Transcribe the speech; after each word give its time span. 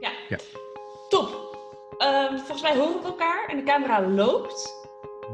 Ja. 0.00 0.10
Ja. 0.28 0.36
Top. 1.08 1.28
Ehm, 1.98 2.36
volgens 2.36 2.62
mij 2.62 2.76
horen 2.76 3.00
we 3.02 3.06
elkaar 3.06 3.44
en 3.48 3.56
de 3.56 3.62
camera 3.62 4.02
loopt. 4.08 4.78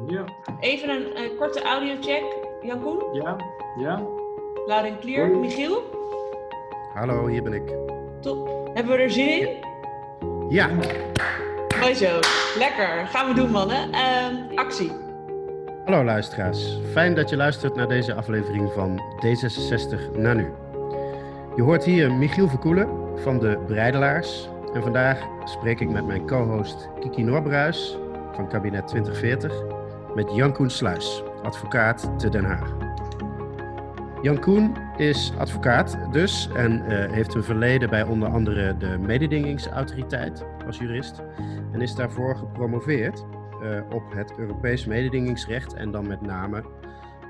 Ja, 0.07 0.25
Even 0.61 0.89
een 0.89 1.15
eh, 1.15 1.39
korte 1.39 1.62
audiocheck. 1.62 2.25
Jan 2.62 2.83
Koen, 2.83 3.02
ja, 3.13 3.37
ja. 3.79 4.02
loud 4.67 4.84
en 4.84 4.99
clear. 5.00 5.26
Hoi. 5.26 5.39
Michiel, 5.39 5.83
Hallo, 6.94 7.26
hier 7.26 7.42
ben 7.42 7.52
ik. 7.52 7.73
top. 8.21 8.71
Hebben 8.75 8.96
we 8.96 9.02
er 9.02 9.11
zin 9.11 9.29
in? 9.41 9.48
Ja, 10.48 10.68
Mooi 11.80 11.94
zo. 11.94 12.18
Lekker. 12.58 13.06
Gaan 13.06 13.28
we 13.28 13.34
doen, 13.34 13.50
mannen. 13.50 13.92
Ehm, 13.92 14.34
actie. 14.54 14.92
hallo 15.84 16.04
luisteraars. 16.04 16.78
Fijn 16.92 17.14
dat 17.14 17.30
je 17.30 17.36
luistert 17.36 17.74
naar 17.74 17.88
deze 17.88 18.14
aflevering 18.14 18.72
van 18.72 19.00
D66 19.26 20.10
na 20.18 20.32
nu. 20.32 20.52
Je 21.56 21.62
hoort 21.62 21.84
hier 21.84 22.12
Michiel 22.12 22.48
Verkoelen 22.48 22.88
van 23.22 23.38
de 23.38 23.58
Breidelaars. 23.66 24.48
En 24.77 24.82
vandaag 24.82 25.29
spreek 25.45 25.80
ik 25.80 25.88
met 25.88 26.06
mijn 26.06 26.26
co-host 26.26 26.89
Kiki 27.00 27.22
Norbruis 27.22 27.98
van 28.32 28.48
kabinet 28.48 28.86
2040 28.86 29.62
met 30.14 30.35
Jan 30.35 30.52
Koen 30.52 30.71
Sluis, 30.71 31.22
advocaat 31.43 32.19
te 32.19 32.29
Den 32.29 32.45
Haag. 32.45 32.77
Jan 34.23 34.41
Koen 34.41 34.77
is 34.97 35.33
advocaat 35.39 35.99
dus 36.12 36.49
en 36.55 36.87
eh, 36.87 37.12
heeft 37.12 37.35
een 37.35 37.45
verleden 37.45 37.91
bij 37.91 38.02
onder 38.02 38.29
andere 38.29 38.77
de 38.77 38.99
mededingingsautoriteit 38.99 40.45
als 40.66 40.79
jurist 40.79 41.23
en 41.73 41.80
is 41.80 41.95
daarvoor 41.95 42.37
gepromoveerd 42.37 43.24
eh, 43.63 43.80
op 43.91 44.13
het 44.15 44.38
Europees 44.38 44.87
mededingingsrecht 44.87 45.74
en 45.74 45.91
dan 45.91 46.07
met 46.07 46.21
name 46.21 46.65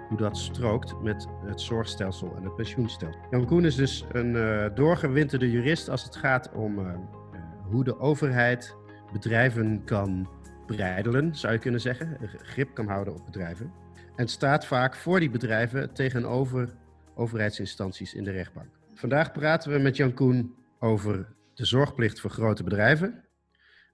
hoe 0.09 0.19
dat 0.19 0.37
strookt 0.37 1.03
met 1.03 1.29
het 1.45 1.61
zorgstelsel 1.61 2.35
en 2.37 2.45
het 2.45 2.55
pensioenstelsel. 2.55 3.21
Jan 3.31 3.47
Koen 3.47 3.65
is 3.65 3.75
dus 3.75 4.05
een 4.13 4.37
eh, 4.37 4.75
doorgewinterde 4.75 5.51
jurist 5.51 5.89
als 5.89 6.05
het 6.05 6.17
gaat 6.17 6.51
om 6.53 6.79
hoe 7.71 7.85
de 7.85 7.99
overheid 7.99 8.75
bedrijven 9.13 9.85
kan 9.85 10.29
breidelen, 10.67 11.35
zou 11.35 11.53
je 11.53 11.59
kunnen 11.59 11.81
zeggen, 11.81 12.19
grip 12.43 12.75
kan 12.75 12.89
houden 12.89 13.15
op 13.15 13.25
bedrijven. 13.25 13.73
En 14.17 14.29
staat 14.29 14.67
vaak 14.67 14.97
voor 14.97 15.21
die 15.21 15.31
bedrijven 15.31 15.93
tegenover 15.93 16.75
overheidsinstanties 17.15 18.15
in 18.15 18.25
de 18.25 18.31
rechtbank. 18.31 18.69
Vandaag 18.95 19.33
praten 19.33 19.73
we 19.73 19.79
met 19.79 19.97
Jan 19.97 20.15
Koen 20.15 20.55
over 20.81 21.35
de 21.55 21.65
zorgplicht 21.65 22.21
voor 22.21 22.31
grote 22.31 22.63
bedrijven. 22.63 23.25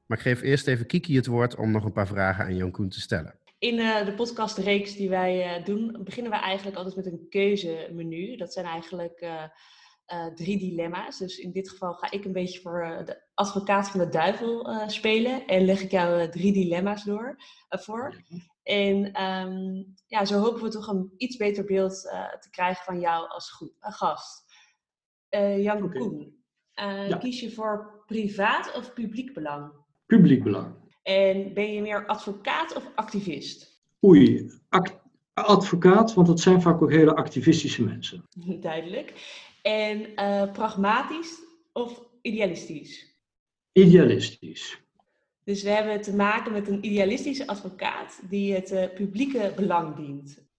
Maar 0.07 0.19
ik 0.19 0.25
geef 0.25 0.43
eerst 0.43 0.67
even 0.67 0.87
Kiki 0.87 1.17
het 1.17 1.27
woord 1.27 1.57
om 1.57 1.71
nog 1.71 1.85
een 1.85 1.93
paar 1.93 2.07
vragen 2.07 2.45
aan 2.45 2.57
Jan 2.57 2.71
Koen 2.71 2.89
te 2.89 3.01
stellen. 3.01 3.35
In 3.59 3.79
eh, 3.79 4.05
de 4.05 4.13
podcastreeks 4.13 4.97
die 4.97 5.09
wij 5.09 5.43
eh, 5.43 5.65
doen, 5.65 6.01
beginnen 6.05 6.33
we 6.33 6.39
eigenlijk 6.39 6.77
altijd 6.77 6.97
met 6.97 7.07
een 7.07 7.27
keuzemenu. 7.31 8.37
Dat 8.37 8.53
zijn 8.53 8.67
eigenlijk 8.67 9.21
eh, 9.21 9.43
eh, 10.07 10.27
drie 10.27 10.59
dilemma's. 10.59 11.19
Dus 11.19 11.39
in 11.39 11.53
dit 11.53 11.71
geval 11.71 11.95
ga 11.95 12.11
ik 12.11 12.25
een 12.25 12.33
beetje 12.33 12.61
voor 12.61 12.83
eh, 12.83 13.07
de 13.07 13.23
advocaat 13.35 13.91
van 13.91 14.01
de 14.01 14.09
duivel 14.09 14.71
eh, 14.71 14.89
spelen. 14.89 15.47
En 15.47 15.65
leg 15.65 15.83
ik 15.83 15.91
jou 15.91 16.29
drie 16.31 16.53
dilemma's 16.53 17.05
door, 17.05 17.37
voor. 17.69 18.23
En 18.63 19.13
ehm, 19.13 19.83
ja, 20.07 20.25
zo 20.25 20.39
hopen 20.39 20.63
we 20.63 20.69
toch 20.69 20.89
een 20.89 21.13
iets 21.17 21.37
beter 21.37 21.65
beeld 21.65 22.01
te 22.41 22.51
krijgen 22.51 22.85
van 22.85 23.01
jou 23.01 23.29
als 23.29 23.51
goed, 23.51 23.73
gast. 23.79 24.45
Jan 25.57 25.83
Oké. 25.83 25.99
Koen, 25.99 26.45
Ja. 26.75 27.17
kies 27.17 27.41
je 27.41 27.53
voor 27.53 28.03
privaat 28.07 28.75
of 28.77 28.93
publiek 28.93 29.35
belang? 29.35 29.73
Publiek 30.07 30.43
belang. 30.43 30.75
En 31.03 31.55
ben 31.55 31.73
je 31.73 31.83
meer 31.83 32.07
advocaat 32.07 32.77
of 32.77 32.91
activist? 32.95 33.83
Oei, 34.05 34.51
advocaat, 35.35 36.15
want 36.15 36.27
dat 36.27 36.41
zijn 36.41 36.63
vaak 36.63 36.83
ook 36.83 36.91
hele 36.91 37.15
activistische 37.15 37.85
mensen. 37.85 38.25
Duidelijk. 38.61 39.13
En 39.63 40.15
eh, 40.15 40.53
pragmatisch 40.53 41.41
of 41.73 42.03
idealistisch? 42.23 43.17
Idealistisch. 43.73 44.81
Dus 45.45 45.63
we 45.63 45.71
hebben 45.71 46.01
te 46.01 46.15
maken 46.17 46.53
met 46.53 46.69
een 46.69 46.85
idealistische 46.85 47.47
advocaat 47.47 48.21
die 48.29 48.55
het 48.55 48.71
eh, 48.71 48.89
publieke 48.95 49.53
belang 49.57 49.97
dient. 49.97 50.51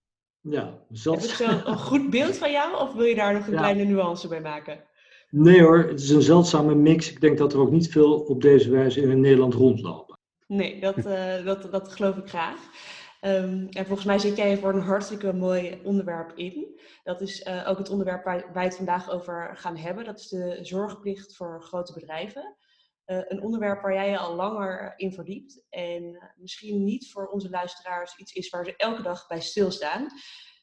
Ja, 0.41 0.63
Heb 0.65 0.80
ik 0.89 0.97
zat... 0.97 1.23
zo 1.23 1.49
een 1.65 1.77
goed 1.89 2.09
beeld 2.09 2.37
van 2.37 2.52
jou 2.52 2.81
of 2.81 2.93
wil 2.93 3.05
je 3.05 3.15
daar 3.15 3.33
nog 3.33 3.45
een 3.47 3.53
Ja. 3.53 3.58
kleine 3.58 3.83
nuance 3.83 4.27
bij 4.27 4.42
maken? 4.42 4.83
Nee 5.30 5.61
hoor, 5.61 5.87
het 5.87 5.99
is 5.99 6.09
een 6.09 6.21
zeldzame 6.21 6.75
mix. 6.75 7.11
Ik 7.11 7.21
denk 7.21 7.37
dat 7.37 7.53
er 7.53 7.59
ook 7.59 7.71
niet 7.71 7.92
veel 7.92 8.19
op 8.19 8.42
deze 8.42 8.69
wijze 8.69 9.02
in 9.02 9.19
Nederland 9.21 9.53
rondlopen. 9.53 10.19
Nee, 10.47 10.80
dat, 10.80 10.97
eh, 11.05 11.45
dat, 11.45 11.71
dat 11.71 11.92
geloof 11.92 12.17
ik 12.17 12.27
graag. 12.30 12.58
Ehm, 13.23 13.67
en 13.70 13.86
volgens 13.86 14.08
mij 14.08 14.20
zit 14.20 14.38
jij 14.38 14.58
voor 14.58 14.73
een 14.73 14.82
hartstikke 14.82 15.34
mooi 15.34 15.82
onderwerp 15.84 16.32
in. 16.38 16.82
Dat 17.04 17.22
is 17.22 17.42
eh, 17.42 17.70
ook 17.70 17.78
het 17.78 17.89
onderwerp 17.89 18.23
waar 18.23 18.54
wij 18.54 18.64
het 18.64 18.76
vandaag 18.76 19.10
over 19.10 19.58
gaan 19.58 19.78
hebben. 19.78 20.06
Dat 20.06 20.20
is 20.20 20.28
de 20.28 20.60
zorgplicht 20.61 21.36
voor 21.36 21.64
grote 21.64 21.94
bedrijven. 21.94 22.58
Eh, 23.06 23.20
een 23.28 23.42
onderwerp 23.42 23.82
waar 23.82 23.94
jij 23.94 24.10
je 24.10 24.17
al 24.17 24.36
langer 24.36 24.94
in 24.95 25.14
verdiept. 25.14 25.66
En 25.70 26.32
misschien 26.36 26.84
niet 26.84 27.11
voor 27.11 27.28
onze 27.28 27.50
luisteraars 27.50 28.17
iets 28.17 28.34
is 28.34 28.50
waar 28.50 28.66
ze 28.66 28.76
elke 28.76 29.02
dag 29.02 29.28
bij 29.28 29.42
stilstaan. 29.42 30.08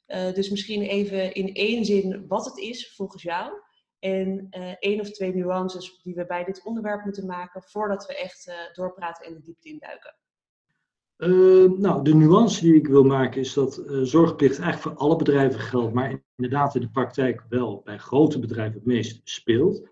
Eh, 0.06 0.32
dus 0.32 0.50
misschien 0.50 0.82
even 0.82 1.32
in 1.34 1.54
één 1.54 1.84
zin 1.84 2.26
wat 2.26 2.44
het 2.44 2.58
is 2.58 2.94
volgens 2.94 3.22
jou. 3.22 3.52
En 3.98 4.46
eh, 4.50 4.74
één 4.78 5.00
of 5.00 5.10
twee 5.10 5.34
nuances 5.34 6.02
die 6.02 6.14
we 6.14 6.26
bij 6.26 6.44
dit 6.44 6.64
onderwerp 6.64 7.04
moeten 7.04 7.26
maken 7.26 7.62
voordat 7.62 8.06
we 8.06 8.16
echt 8.16 8.52
doorpraten 8.72 9.26
en 9.26 9.34
de 9.34 9.42
diepte 9.42 9.68
induiken. 9.68 10.14
Eh, 11.20 11.70
nou, 11.78 12.04
de 12.04 12.14
nuance 12.14 12.60
die 12.60 12.74
ik 12.74 12.86
wil 12.86 13.04
maken 13.04 13.40
is 13.40 13.52
dat 13.52 13.78
eh, 13.78 14.00
zorgplicht 14.00 14.58
eigenlijk 14.58 14.96
voor 14.96 15.06
alle 15.06 15.16
bedrijven 15.16 15.60
geldt, 15.60 15.94
maar 15.94 16.22
inderdaad 16.36 16.74
in 16.74 16.80
de 16.80 16.90
praktijk 16.90 17.44
wel 17.48 17.80
bij 17.84 17.98
grote 17.98 18.38
bedrijven 18.38 18.74
het 18.74 18.86
meest 18.86 19.20
speelt. 19.24 19.88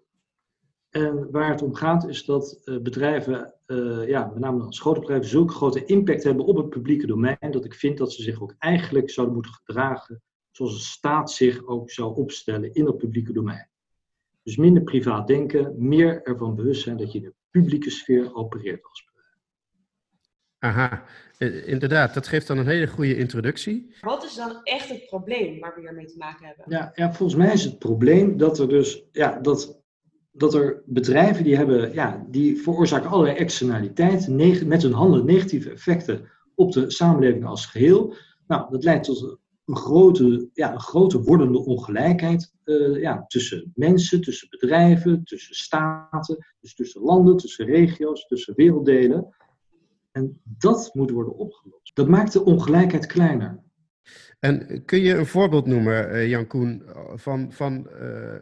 En 0.90 1.30
waar 1.30 1.50
het 1.50 1.62
om 1.62 1.74
gaat 1.74 2.08
is 2.08 2.24
dat 2.24 2.60
eh, 2.64 2.78
bedrijven, 2.78 3.54
eh, 3.66 4.08
ja, 4.08 4.26
met 4.26 4.38
name 4.38 4.62
als 4.62 4.80
grote 4.80 5.00
bedrijven, 5.00 5.28
zulke 5.28 5.52
grote 5.52 5.84
impact 5.84 6.22
hebben 6.22 6.44
op 6.44 6.56
het 6.56 6.68
publieke 6.68 7.06
domein, 7.06 7.50
dat 7.50 7.64
ik 7.64 7.74
vind 7.74 7.98
dat 7.98 8.12
ze 8.12 8.22
zich 8.22 8.42
ook 8.42 8.54
eigenlijk 8.58 9.10
zouden 9.10 9.34
moeten 9.34 9.52
gedragen 9.52 10.22
zoals 10.50 10.74
de 10.74 10.84
staat 10.84 11.30
zich 11.30 11.66
ook 11.66 11.90
zou 11.90 12.16
opstellen 12.16 12.74
in 12.74 12.86
het 12.86 12.96
publieke 12.96 13.32
domein. 13.32 13.68
Dus 14.42 14.56
minder 14.56 14.82
privaat 14.82 15.26
denken, 15.26 15.74
meer 15.78 16.22
ervan 16.22 16.54
bewust 16.54 16.82
zijn 16.82 16.96
dat 16.96 17.12
je 17.12 17.18
in 17.18 17.24
de 17.24 17.34
publieke 17.50 17.90
sfeer 17.90 18.34
opereert 18.34 18.84
als. 18.84 19.07
Aha, 20.58 21.02
eh, 21.38 21.68
inderdaad, 21.68 22.14
dat 22.14 22.26
geeft 22.26 22.46
dan 22.46 22.58
een 22.58 22.66
hele 22.66 22.86
goede 22.86 23.16
introductie. 23.16 23.94
Wat 24.00 24.24
is 24.24 24.34
dan 24.34 24.60
echt 24.62 24.88
het 24.88 25.06
probleem 25.06 25.60
waar 25.60 25.74
we 25.74 25.80
hiermee 25.80 26.06
te 26.06 26.16
maken 26.18 26.46
hebben? 26.46 26.64
Ja, 26.68 26.92
ja, 26.94 27.12
volgens 27.12 27.38
mij 27.38 27.52
is 27.52 27.64
het 27.64 27.78
probleem 27.78 28.36
dat 28.36 28.58
er 28.58 28.68
dus, 28.68 29.02
ja, 29.12 29.38
dat, 29.40 29.80
dat 30.32 30.54
er 30.54 30.82
bedrijven 30.86 31.44
die 31.44 31.56
hebben, 31.56 31.92
ja, 31.92 32.26
die 32.28 32.56
veroorzaken 32.62 33.10
allerlei 33.10 33.36
externaliteiten, 33.36 34.36
neg- 34.36 34.64
met 34.64 34.82
hun 34.82 34.92
handen 34.92 35.24
negatieve 35.24 35.70
effecten 35.70 36.28
op 36.54 36.72
de 36.72 36.90
samenleving 36.90 37.44
als 37.44 37.66
geheel. 37.66 38.14
Nou, 38.46 38.70
dat 38.70 38.84
leidt 38.84 39.04
tot 39.04 39.38
een 39.64 39.76
grote, 39.76 40.48
ja, 40.52 40.72
een 40.72 40.80
grote 40.80 41.22
wordende 41.22 41.58
ongelijkheid 41.58 42.52
eh, 42.64 43.00
ja, 43.00 43.24
tussen 43.26 43.72
mensen, 43.74 44.20
tussen 44.20 44.48
bedrijven, 44.50 45.24
tussen 45.24 45.54
staten, 45.54 46.46
dus 46.60 46.74
tussen 46.74 47.00
landen, 47.02 47.36
tussen 47.36 47.66
regio's, 47.66 48.26
tussen 48.26 48.54
werelddelen. 48.56 49.34
En 50.18 50.40
dat 50.44 50.90
moet 50.92 51.10
worden 51.10 51.36
opgelost. 51.36 51.96
Dat 51.96 52.08
maakt 52.08 52.32
de 52.32 52.44
ongelijkheid 52.44 53.06
kleiner. 53.06 53.62
En 54.38 54.84
kun 54.84 55.00
je 55.00 55.14
een 55.14 55.26
voorbeeld 55.26 55.66
noemen, 55.66 56.10
eh, 56.10 56.28
Jan 56.28 56.46
Koen, 56.46 56.82
van, 57.14 57.52
van 57.52 57.88
eh, 57.88 58.34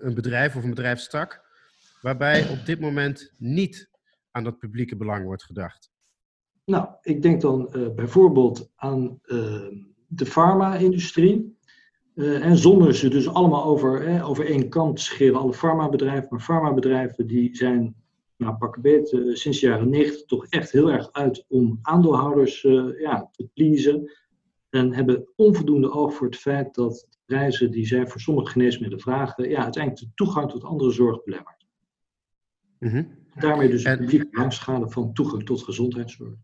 een 0.00 0.14
bedrijf 0.14 0.56
of 0.56 0.62
een 0.62 0.70
bedrijfstak 0.70 1.46
waarbij 2.02 2.48
op 2.48 2.66
dit 2.66 2.80
moment 2.80 3.32
niet 3.36 3.90
aan 4.30 4.44
dat 4.44 4.58
publieke 4.58 4.96
belang 4.96 5.24
wordt 5.24 5.44
gedacht? 5.44 5.90
Nou, 6.64 6.88
ik 7.02 7.22
denk 7.22 7.40
dan 7.40 7.72
eh, 7.72 7.94
bijvoorbeeld 7.94 8.70
aan 8.76 9.20
de 10.06 10.26
farma-industrie. 10.26 11.56
En 12.14 12.56
zonder 12.56 12.94
ze 12.94 13.08
dus 13.08 13.28
allemaal 13.28 13.64
over, 13.64 14.22
over 14.22 14.46
één 14.46 14.68
kant 14.68 14.96
te 14.96 15.02
scheren, 15.02 15.40
alle 15.40 15.54
farmabedrijven. 15.54 16.26
Maar 16.30 16.40
farmabedrijven 16.40 17.26
die 17.26 17.56
zijn, 17.56 17.94
nou 18.38 18.56
pak 18.56 18.80
beet, 18.80 19.12
eh, 19.12 19.34
sinds 19.34 19.60
de 19.60 19.66
jaren 19.66 19.88
negentig 19.88 20.24
toch 20.24 20.46
echt 20.46 20.72
heel 20.72 20.90
erg 20.90 21.12
uit 21.12 21.44
om 21.48 21.78
aandeelhouders 21.82 22.64
eh, 22.64 23.00
ja, 23.00 23.28
te 23.32 23.48
pleasen. 23.54 24.12
En 24.70 24.92
hebben 24.92 25.28
onvoldoende 25.36 25.90
oog 25.90 26.14
voor 26.14 26.26
het 26.26 26.36
feit 26.36 26.74
dat 26.74 27.06
de 27.10 27.16
prijzen 27.24 27.70
die 27.70 27.86
zij 27.86 28.06
voor 28.06 28.20
sommige 28.20 28.50
geneesmiddelen 28.50 29.02
vragen, 29.02 29.48
ja, 29.48 29.62
uiteindelijk 29.62 30.04
de 30.04 30.10
toegang 30.14 30.50
tot 30.50 30.64
andere 30.64 30.90
zorg 30.90 31.24
belemmert. 31.24 31.66
Mhm. 32.78 33.04
Daarmee 33.34 33.68
dus 33.68 33.82
En- 33.82 33.92
een 33.92 33.98
publieke 33.98 34.28
belangschade 34.30 34.90
van 34.90 35.12
toegang 35.12 35.44
tot 35.44 35.62
gezondheidszorg. 35.62 36.34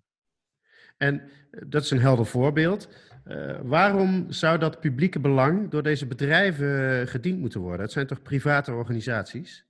En 0.97 1.21
eh, 1.51 1.63
dat 1.67 1.83
is 1.83 1.91
een 1.91 2.01
helder 2.01 2.27
voorbeeld. 2.27 2.89
Waarom 3.63 4.27
zou 4.33 4.59
dat 4.59 4.81
publieke 4.81 5.21
belang 5.21 5.71
door 5.71 5.83
deze 5.83 6.07
bedrijven 6.07 7.09
gediend 7.09 7.41
moeten 7.41 7.61
worden? 7.61 7.81
Het 7.81 7.93
zijn 7.93 8.07
toch 8.07 8.23
private 8.23 8.73
organisaties? 8.73 9.67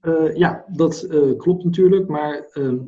Eh, 0.00 0.36
ja, 0.36 0.64
dat 0.72 1.02
eh, 1.02 1.36
klopt 1.36 1.64
natuurlijk, 1.64 2.08
maar 2.08 2.48
ehm, 2.52 2.78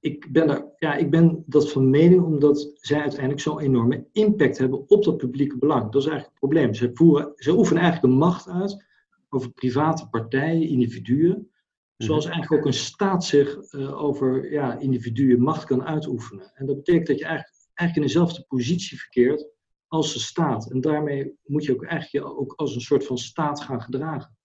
ik, 0.00 0.32
ben 0.32 0.50
er, 0.50 0.72
ja, 0.78 0.94
ik 0.94 1.10
ben 1.10 1.42
dat 1.46 1.72
van 1.72 1.90
mening 1.90 2.22
omdat 2.22 2.70
zij 2.74 3.00
uiteindelijk 3.00 3.40
zo'n 3.40 3.60
enorme 3.60 4.06
impact 4.12 4.58
hebben 4.58 4.88
op 4.88 5.04
dat 5.04 5.16
publieke 5.16 5.58
belang. 5.58 5.82
Dat 5.82 6.02
is 6.02 6.08
eigenlijk 6.08 6.40
het 6.40 6.50
probleem. 6.50 6.74
Ze, 6.74 6.90
voeren, 6.94 7.32
ze 7.36 7.56
oefenen 7.56 7.82
eigenlijk 7.82 8.12
een 8.12 8.18
macht 8.18 8.48
uit 8.48 8.84
over 9.28 9.50
private 9.50 10.08
partijen, 10.08 10.68
individuen. 10.68 11.50
Zoals 11.96 12.24
eigenlijk 12.24 12.52
ook 12.52 12.66
een 12.66 12.78
staat 12.78 13.24
zich 13.24 13.72
uh, 13.72 14.02
over 14.02 14.52
ja, 14.52 14.78
individuen 14.78 15.40
macht 15.40 15.64
kan 15.64 15.84
uitoefenen. 15.84 16.50
En 16.54 16.66
dat 16.66 16.76
betekent 16.76 17.06
dat 17.06 17.18
je 17.18 17.24
eigenlijk, 17.24 17.56
eigenlijk 17.74 17.96
in 17.96 18.14
dezelfde 18.14 18.44
positie 18.48 18.98
verkeert 18.98 19.48
als 19.86 20.12
de 20.12 20.18
staat. 20.18 20.70
En 20.70 20.80
daarmee 20.80 21.34
moet 21.44 21.64
je 21.64 21.72
ook 21.72 21.84
eigenlijk 21.84 22.24
je 22.24 22.36
ook 22.36 22.52
als 22.52 22.74
een 22.74 22.80
soort 22.80 23.06
van 23.06 23.18
staat 23.18 23.60
gaan 23.60 23.82
gedragen. 23.82 24.36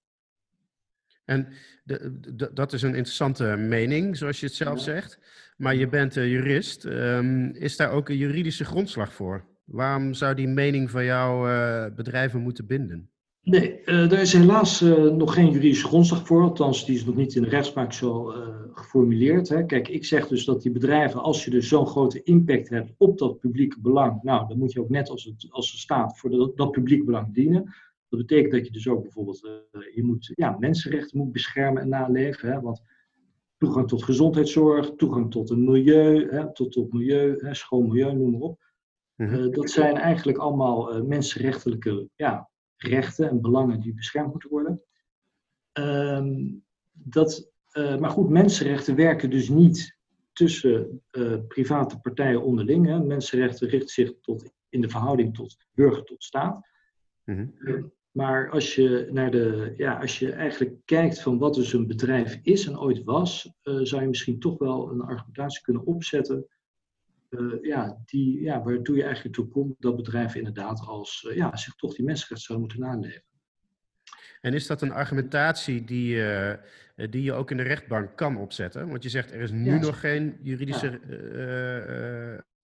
En 1.27 1.47
de, 1.83 2.19
de, 2.35 2.51
dat 2.53 2.73
is 2.73 2.81
een 2.81 2.95
interessante 2.95 3.43
mening, 3.43 4.17
zoals 4.17 4.39
je 4.39 4.45
het 4.45 4.55
zelf 4.55 4.79
zegt. 4.79 5.19
Maar 5.57 5.75
je 5.75 5.87
bent 5.87 6.13
jurist. 6.13 6.85
Um, 6.85 7.49
is 7.55 7.75
daar 7.75 7.91
ook 7.91 8.09
een 8.09 8.17
juridische 8.17 8.65
grondslag 8.65 9.13
voor? 9.13 9.45
Waarom 9.63 10.13
zou 10.13 10.35
die 10.35 10.47
mening 10.47 10.91
van 10.91 11.05
jouw 11.05 11.47
uh, 11.47 11.85
bedrijven 11.95 12.41
moeten 12.41 12.65
binden? 12.65 13.09
Nee, 13.41 13.81
uh, 13.85 14.11
er 14.11 14.19
is 14.19 14.33
helaas 14.33 14.81
uh, 14.81 15.11
nog 15.11 15.33
geen 15.33 15.51
juridische 15.51 15.87
grondslag 15.87 16.27
voor. 16.27 16.41
Althans, 16.41 16.85
die 16.85 16.95
is 16.95 17.05
nog 17.05 17.15
niet 17.15 17.35
in 17.35 17.41
de 17.41 17.49
rechtspraak 17.49 17.93
zo 17.93 18.33
geformuleerd. 18.73 19.49
Hè. 19.49 19.65
Kijk, 19.65 19.87
ik 19.87 20.05
zeg 20.05 20.27
dus 20.27 20.45
dat 20.45 20.61
die 20.61 20.71
bedrijven, 20.71 21.21
als 21.21 21.45
je 21.45 21.51
dus 21.51 21.67
zo'n 21.67 21.87
grote 21.87 22.23
impact 22.23 22.69
hebt 22.69 22.93
op 22.97 23.17
dat 23.17 23.39
publieke 23.39 23.79
belang, 23.81 24.23
nou, 24.23 24.47
dan 24.47 24.57
moet 24.57 24.71
je 24.71 24.81
ook 24.81 24.89
net 24.89 25.09
als, 25.09 25.23
het, 25.23 25.47
als 25.49 25.71
de 25.71 25.77
staat 25.77 26.19
voor 26.19 26.29
de, 26.29 26.51
dat 26.55 26.71
publiek 26.71 27.05
belang 27.05 27.33
dienen. 27.33 27.73
Dat 28.09 28.19
betekent 28.19 28.51
dat 28.51 28.65
je 28.65 28.71
dus 28.71 28.87
ook 28.87 29.01
bijvoorbeeld, 29.01 29.39
je 29.95 30.03
moet 30.03 30.31
ja, 30.35 30.55
mensenrechten 30.59 31.17
moet 31.17 31.31
beschermen 31.31 31.81
en 31.81 31.89
naleven. 31.89 32.51
Hè, 32.51 32.61
want 32.61 32.81
toegang 33.57 33.87
tot 33.87 34.03
gezondheidszorg, 34.03 34.91
toegang 34.95 35.31
tot 35.31 35.49
een 35.49 35.63
milieu, 35.63 36.29
hè, 36.29 36.53
tot, 36.53 36.71
tot 36.71 36.93
milieu, 36.93 37.35
hè, 37.37 37.53
schoon 37.53 37.87
milieu, 37.87 38.13
noem 38.13 38.31
maar 38.31 38.41
op. 38.41 38.65
Uh, 39.15 39.51
dat 39.51 39.69
zijn 39.69 39.95
eigenlijk 39.95 40.37
allemaal 40.37 40.95
uh, 40.95 41.03
mensenrechtelijke 41.03 42.09
ja, 42.15 42.49
rechten 42.75 43.29
en 43.29 43.41
belangen 43.41 43.79
die 43.79 43.93
beschermd 43.93 44.31
moeten 44.31 44.49
worden. 44.49 44.81
Uh, 45.79 46.51
dat, 46.91 47.51
uh, 47.73 47.97
maar 47.97 48.09
goed, 48.09 48.29
mensenrechten 48.29 48.95
werken 48.95 49.29
dus 49.29 49.49
niet 49.49 49.95
tussen 50.33 51.03
private 51.47 51.99
partijen 51.99 52.43
onderling. 52.43 52.85
Hè. 52.85 52.99
Mensenrechten 52.99 53.69
richten 53.69 53.89
zich 53.89 54.13
tot, 54.21 54.51
in 54.69 54.81
de 54.81 54.89
verhouding 54.89 55.35
tot 55.35 55.57
burger 55.73 56.03
tot 56.03 56.23
staat. 56.23 56.67
-hmm. 57.23 57.91
Maar 58.17 58.49
als 58.49 58.75
je, 58.75 59.09
naar 59.11 59.31
de, 59.31 59.73
ja, 59.75 59.99
als 59.99 60.19
je 60.19 60.31
eigenlijk 60.31 60.75
kijkt 60.85 61.21
van 61.21 61.37
wat 61.37 61.53
dus 61.53 61.73
een 61.73 61.87
bedrijf 61.87 62.39
is 62.41 62.67
en 62.67 62.79
ooit 62.79 63.03
was, 63.03 63.53
uh, 63.63 63.79
zou 63.81 64.01
je 64.01 64.07
misschien 64.07 64.39
toch 64.39 64.57
wel 64.57 64.91
een 64.91 65.01
argumentatie 65.01 65.61
kunnen 65.61 65.85
opzetten. 65.85 66.47
Uh, 67.29 67.63
ja, 67.63 68.01
die, 68.05 68.41
ja, 68.41 68.63
waartoe 68.63 68.95
je 68.95 69.03
eigenlijk 69.03 69.35
toe 69.35 69.47
komt 69.47 69.75
dat 69.79 69.95
bedrijven 69.95 70.37
inderdaad 70.37 70.79
als, 70.79 71.25
uh, 71.27 71.35
ja, 71.35 71.55
zich 71.55 71.75
toch 71.75 71.95
die 71.95 72.05
mensenrechten 72.05 72.55
zouden 72.55 72.67
moeten 72.67 72.89
naleven. 72.89 73.23
En 74.41 74.53
is 74.53 74.67
dat 74.67 74.81
een 74.81 74.91
argumentatie 74.91 75.83
die, 75.83 76.23
die 77.09 77.23
je 77.23 77.33
ook 77.33 77.51
in 77.51 77.57
de 77.57 77.63
rechtbank 77.63 78.15
kan 78.15 78.37
opzetten? 78.37 78.89
Want 78.89 79.03
je 79.03 79.09
zegt 79.09 79.31
er 79.31 79.41
is 79.41 79.51
nu 79.51 79.73
ja, 79.73 79.79
nog 79.79 79.99
geen 79.99 80.37
juridische 80.41 80.99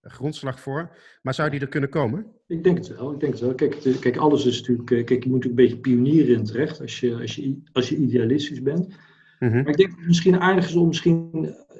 grondslag 0.03 0.59
voor. 0.59 0.97
Maar 1.21 1.33
zou 1.33 1.49
die 1.49 1.59
er 1.59 1.67
kunnen 1.67 1.89
komen? 1.89 2.25
Ik 2.47 2.63
denk 2.63 2.77
het 2.77 2.87
wel. 2.87 3.13
Ik 3.13 3.19
denk 3.19 3.31
het 3.31 3.41
wel. 3.41 3.55
Kijk, 3.55 3.83
het, 3.83 3.99
kijk 3.99 4.17
alles 4.17 4.45
is 4.45 4.59
natuurlijk. 4.59 4.91
Eh, 4.91 5.05
kijk, 5.05 5.23
je 5.23 5.29
moet 5.29 5.43
natuurlijk 5.43 5.59
een 5.59 5.67
beetje 5.67 5.81
pionieren 5.81 6.35
in 6.35 6.43
terecht 6.43 6.81
als 6.81 6.99
je, 6.99 7.15
als 7.15 7.35
je, 7.35 7.61
als 7.71 7.89
je 7.89 7.95
idealistisch 7.95 8.61
bent. 8.61 8.87
Mm 8.87 9.49
-hmm. 9.49 9.61
Maar 9.63 9.71
ik 9.71 9.77
denk 9.77 9.89
dat 9.89 9.97
het 9.97 10.07
misschien 10.07 10.39
aardig 10.39 10.65
is 10.65 10.75
om 10.75 10.87
misschien. 10.87 11.31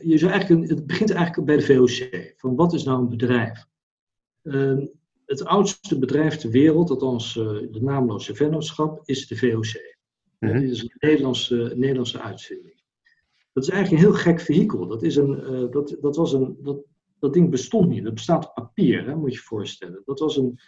Je 0.02 0.18
zou 0.18 0.32
eigenlijk, 0.32 0.70
het 0.70 0.88
begint 0.88 1.12
eigenlijk 1.12 1.48
bij 1.48 1.58
de 1.58 1.64
VOC. 1.64 2.34
Van 2.38 2.56
wat 2.56 2.74
is 2.74 2.84
nou 2.84 3.02
een 3.02 3.10
bedrijf? 3.10 3.66
Uh, 4.44 4.86
het 5.26 5.46
oudste 5.46 6.00
bedrijf 6.00 6.36
ter 6.36 6.50
wereld, 6.50 6.90
althans 6.90 7.36
uh, 7.36 7.46
de 7.46 7.82
naamloze 7.82 8.36
vennootschap, 8.36 9.02
is 9.06 9.28
de 9.28 9.38
VOC. 9.38 9.96
Mm 10.40 10.50
-hmm. 10.50 10.60
Dit 10.60 10.72
is 10.72 10.82
een 10.82 10.94
Nederlandse, 11.00 11.74
Nederlandse 11.76 12.22
uitvinding. 12.22 12.82
Dat 13.54 13.64
is 13.64 13.70
eigenlijk 13.70 14.04
een 14.04 14.10
heel 14.10 14.20
gek 14.20 14.40
vehikel. 14.40 14.88
Dat, 14.88 15.04
is 15.04 15.16
een, 15.16 15.40
uh, 15.40 15.72
dat, 15.72 15.98
dat, 16.02 16.16
was 16.16 16.34
een, 16.34 16.58
dat, 16.62 16.78
dat 17.24 17.34
ding 17.34 17.50
bestond 17.50 17.90
niet. 17.90 18.04
Dat 18.04 18.14
bestaat 18.14 18.46
op 18.46 18.54
papier, 18.54 19.06
hè, 19.06 19.16
moet 19.16 19.32
je 19.32 19.38
je 19.38 19.44
voorstellen. 19.44 20.02
Dat 20.06 20.20
was 20.20 20.38
een, 20.38 20.60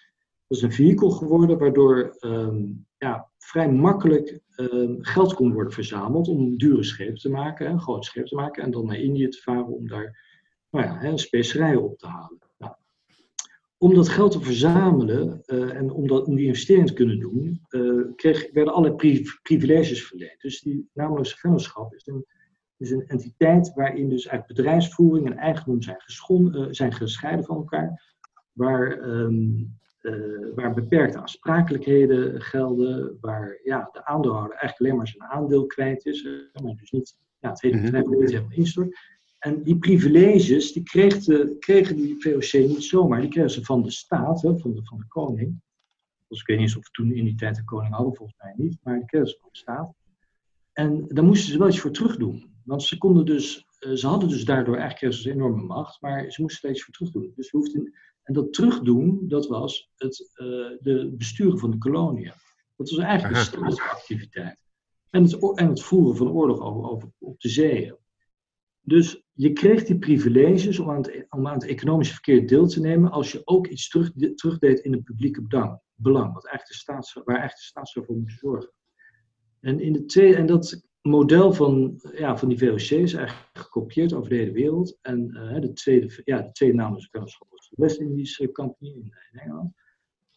dat 0.48 0.62
een 0.62 0.72
vehikel 0.72 1.10
geworden 1.10 1.58
waardoor 1.58 2.18
um, 2.20 2.86
ja, 2.98 3.30
vrij 3.38 3.72
makkelijk 3.72 4.40
um, 4.56 4.98
geld 5.02 5.34
kon 5.34 5.54
worden 5.54 5.74
verzameld 5.74 6.28
om 6.28 6.58
dure 6.58 6.84
schepen 6.84 7.20
te 7.20 7.30
maken, 7.30 7.70
een 7.70 7.82
groot 7.82 8.06
scheep 8.06 8.26
te 8.26 8.36
maken 8.36 8.64
en 8.64 8.72
dan 8.72 8.86
naar 8.86 9.00
Indië 9.00 9.28
te 9.28 9.42
varen 9.42 9.68
om 9.68 9.88
daar 9.88 10.24
nou 10.70 10.86
ja, 10.86 10.98
hè, 10.98 11.18
specerijen 11.18 11.84
op 11.84 11.98
te 11.98 12.08
halen. 12.08 12.40
Nou, 12.58 12.74
om 13.78 13.94
dat 13.94 14.10
geld 14.10 14.32
te 14.32 14.42
verzamelen 14.42 15.44
uh, 15.46 15.76
en 15.76 15.92
om, 15.92 16.08
dat, 16.08 16.26
om 16.26 16.36
die 16.36 16.46
investering 16.46 16.88
te 16.88 16.94
kunnen 16.94 17.20
doen, 17.20 17.62
uh, 17.70 18.06
kreeg, 18.16 18.52
werden 18.52 18.74
allerlei 18.74 19.24
privileges 19.42 20.08
verleend. 20.08 20.42
Dus 20.42 20.62
die 20.62 20.90
nameloze 20.94 21.38
vennootschap 21.38 21.94
is 21.94 22.08
een 22.08 22.26
is 22.78 22.92
een 22.92 23.08
entiteit 23.08 23.74
waarin 23.74 24.10
dus 24.10 24.26
eigenlijk 24.26 24.60
bedrijfsvoering 24.60 25.26
en 25.26 25.38
eigendom 25.38 25.82
zijn, 25.82 25.98
uh, 26.30 26.68
zijn 26.70 26.94
gescheiden 26.94 27.46
van 27.46 27.56
elkaar. 27.56 28.14
Waar, 28.52 29.10
um, 29.10 29.78
uh, 30.02 30.56
waar 30.56 30.74
beperkte 30.74 31.20
aansprakelijkheden 31.20 32.42
gelden. 32.42 33.18
Waar 33.22 33.60
ja, 33.64 33.90
de 33.92 34.06
aandeelhouder 34.06 34.58
eigenlijk 34.58 34.80
alleen 34.80 34.96
maar 34.96 35.08
zijn 35.08 35.32
aandeel 35.32 35.66
kwijt 35.66 36.06
is. 36.06 36.24
Uh, 36.24 36.64
maar 36.64 36.76
dus 36.76 36.92
niet, 36.92 37.18
ja, 37.40 37.50
het 37.50 37.62
hele 37.62 37.82
bedrijf 37.82 38.06
niet 38.06 38.30
helemaal 38.30 38.58
instort. 38.58 38.98
En 39.40 39.64
die 39.64 39.78
privileges, 39.78 40.72
die 40.72 40.84
kreeg 40.84 41.24
de, 41.24 41.56
kregen 41.60 41.96
die 41.96 42.16
VOC 42.20 42.54
niet 42.54 42.84
zomaar. 42.84 43.22
Die 43.22 43.30
kregen 43.30 43.52
ze 43.52 43.64
van 43.64 43.82
de 43.82 43.92
staat, 43.92 44.42
hè, 44.42 44.58
van, 44.58 44.74
de, 44.74 44.86
van 44.86 44.98
de 44.98 45.08
koning. 45.08 45.62
Dus 46.28 46.40
ik 46.40 46.48
weet 46.48 46.58
niet 46.58 46.68
eens 46.68 46.78
of 46.78 46.84
we 46.84 46.92
toen 46.92 47.12
in 47.12 47.26
die 47.26 47.36
tijd 47.36 47.56
de 47.56 47.64
koning 47.64 47.94
hadden, 47.94 48.16
volgens 48.16 48.38
mij 48.42 48.54
niet. 48.58 48.78
Maar 48.84 48.98
die 48.98 49.06
kregen 49.06 49.28
ze 49.28 49.38
van 49.40 49.50
de 49.52 49.58
staat. 49.58 49.94
En 50.74 51.06
daar 51.08 51.24
moesten 51.24 51.52
ze 51.52 51.58
wel 51.58 51.68
iets 51.68 51.80
voor 51.80 51.92
terug 51.92 52.18
doen. 52.18 52.55
Want 52.66 52.84
ze 52.84 52.98
konden 52.98 53.26
dus, 53.26 53.66
uh, 53.80 53.94
ze 53.94 54.08
hadden 54.08 54.30
dus 54.30 54.46
daardoor 54.46 54.78
eigenlijk 54.78 55.16
een 55.16 55.32
enorme 55.32 55.64
macht, 55.64 56.02
maar 56.02 56.32
ze 56.32 56.42
moesten 56.42 56.60
steeds 56.60 56.84
voor 56.84 56.94
terugdoen. 56.94 57.32
Dus 57.36 57.52
we 57.52 57.58
hoefden, 57.58 57.94
en 58.24 58.34
dat 58.34 58.54
terugdoen, 58.54 59.28
dat 59.28 59.48
was 59.48 59.92
het 59.96 60.32
uh, 60.36 60.48
de 60.80 61.14
besturen 61.18 61.60
van 61.60 61.72
de 61.72 61.78
koloniën. 61.78 62.34
Dat 62.76 62.90
was 62.90 63.00
eigenlijk 63.00 63.40
een 63.40 63.46
staatsactiviteit. 63.46 64.58
En 65.10 65.24
het, 65.24 65.58
en 65.58 65.68
het 65.68 65.82
voeren 65.82 66.16
van 66.16 66.32
oorlog 66.32 66.60
over, 66.60 66.90
over, 66.90 67.12
op 67.20 67.40
de 67.40 67.50
zeeën. 67.50 67.98
Dus 68.82 69.24
je 69.32 69.54
kreeg 69.54 69.84
die 69.84 69.98
privileges 69.98 70.80
om 70.80 70.90
aan, 70.90 70.98
het, 70.98 71.26
om 71.30 71.48
aan 71.48 71.54
het 71.54 71.66
economische 71.66 72.14
verkeer 72.14 72.48
deel 72.48 72.68
te 72.68 72.80
nemen 72.80 73.12
als 73.12 73.32
je 73.32 73.42
ook 73.46 73.68
iets 73.68 73.90
terug, 73.90 74.12
terugdeed 74.36 74.80
in 74.80 74.92
het 74.92 75.04
publieke 75.04 75.42
belang, 75.42 75.80
belang 75.96 76.34
wat 76.34 76.46
eigenlijk 76.46 76.68
de 76.68 76.74
staat, 76.74 77.14
waar 77.14 77.36
eigenlijk 77.36 77.58
de 77.58 77.64
staat 77.64 77.90
zou 77.90 78.06
voor 78.06 78.16
moeten 78.16 78.38
zorgen. 78.38 78.72
En, 79.60 79.80
in 79.80 79.94
de 79.94 80.06
twee, 80.06 80.36
en 80.36 80.46
dat 80.46 80.82
model 81.06 81.54
van, 81.54 82.00
ja, 82.16 82.38
van 82.38 82.50
die 82.50 82.58
VOC 82.58 82.80
is 82.80 83.14
eigenlijk 83.14 83.50
gekopieerd 83.54 84.14
over 84.14 84.30
de 84.30 84.36
hele 84.36 84.52
wereld. 84.52 84.98
En 85.02 85.30
uh, 85.34 85.62
de, 85.62 85.74
tweede, 85.74 86.22
ja, 86.24 86.42
de 86.42 86.52
tweede 86.52 86.76
naam 86.76 86.96
is 86.96 87.10
was 87.12 87.40
de 87.70 87.76
West-Indische 87.76 88.52
Company 88.52 88.90
in, 88.90 89.14
in, 89.32 89.40
Engeland. 89.40 89.74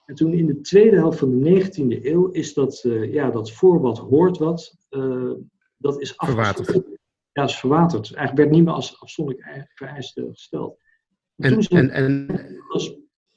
En 0.07 0.14
toen 0.14 0.33
in 0.33 0.47
de 0.47 0.61
tweede 0.61 0.97
helft 0.97 1.19
van 1.19 1.40
de 1.40 1.64
19e 1.64 2.04
eeuw 2.04 2.28
is 2.28 2.54
dat, 2.54 2.83
uh, 2.87 3.12
ja, 3.12 3.31
dat 3.31 3.52
voor 3.52 3.81
wat 3.81 3.99
hoort 3.99 4.38
wat, 4.38 4.76
uh, 4.90 5.33
dat 5.76 6.00
is 6.00 6.12
verwaterd. 6.16 6.83
Ja, 7.33 7.45
is 7.45 7.59
verwaterd. 7.59 8.14
Eigenlijk 8.14 8.37
werd 8.37 8.50
niet 8.50 8.64
meer 8.64 8.75
als 8.75 9.00
afzonderlijk 9.00 9.71
vereiste 9.75 10.28
gesteld. 10.31 10.78
En, 11.37 11.59
en, 11.59 11.90
en, 11.90 12.28
en 12.28 12.64
als 12.69 12.97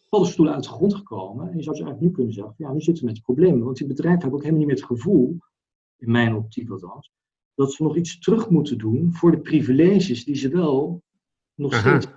paddenstoelen 0.10 0.53
uit 0.53 0.63
de 0.63 0.70
grond 0.70 0.96
gekomen. 0.96 1.50
En 1.50 1.58
je 1.58 1.63
zou 1.63 1.75
ze 1.75 1.84
eigenlijk 1.84 2.01
nu 2.01 2.12
kunnen 2.12 2.34
zeggen, 2.34 2.53
ja, 2.58 2.74
nu 2.74 2.82
zitten 2.82 3.06
we 3.06 3.12
met 3.12 3.22
problemen. 3.22 3.63
Want 3.63 3.77
die 3.77 3.88
bedrijven 3.88 4.22
hebben 4.22 4.38
ook 4.39 4.46
helemaal 4.46 4.65
niet 4.65 4.74
meer 4.74 4.88
het 4.88 4.98
gevoel, 4.98 5.38
in 5.98 6.12
mijn 6.12 6.36
optiek 6.36 6.70
althans, 6.70 7.12
dat 7.55 7.74
ze 7.74 7.84
nog 7.84 7.96
iets 7.96 8.20
terug 8.20 8.50
moeten 8.50 8.77
doen 8.77 9.13
voor 9.13 9.31
de 9.31 9.39
privileges 9.39 10.24
die 10.24 10.36
ze 10.36 10.50
wel 10.50 11.03
nog 11.55 11.74
Aha. 11.74 12.00
steeds. 12.00 12.13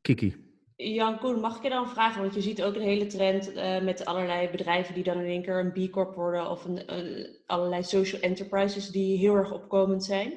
Kiki. 0.00 0.44
Jan 0.76 1.18
Koen, 1.18 1.40
mag 1.40 1.56
ik 1.56 1.62
je 1.62 1.68
dan 1.68 1.88
vragen? 1.88 2.20
Want 2.20 2.34
je 2.34 2.40
ziet 2.40 2.62
ook 2.62 2.74
een 2.74 2.82
hele 2.82 3.06
trend 3.06 3.50
uh, 3.50 3.82
met 3.82 4.04
allerlei 4.04 4.50
bedrijven 4.50 4.94
die 4.94 5.04
dan 5.04 5.18
in 5.18 5.26
één 5.26 5.42
keer 5.42 5.58
een 5.58 5.88
B 5.88 5.92
Corp 5.92 6.14
worden 6.14 6.50
of 6.50 6.64
een, 6.64 6.82
uh, 6.90 7.28
allerlei 7.46 7.82
social 7.82 8.20
enterprises 8.20 8.90
die 8.90 9.18
heel 9.18 9.34
erg 9.34 9.52
opkomend 9.52 10.04
zijn. 10.04 10.32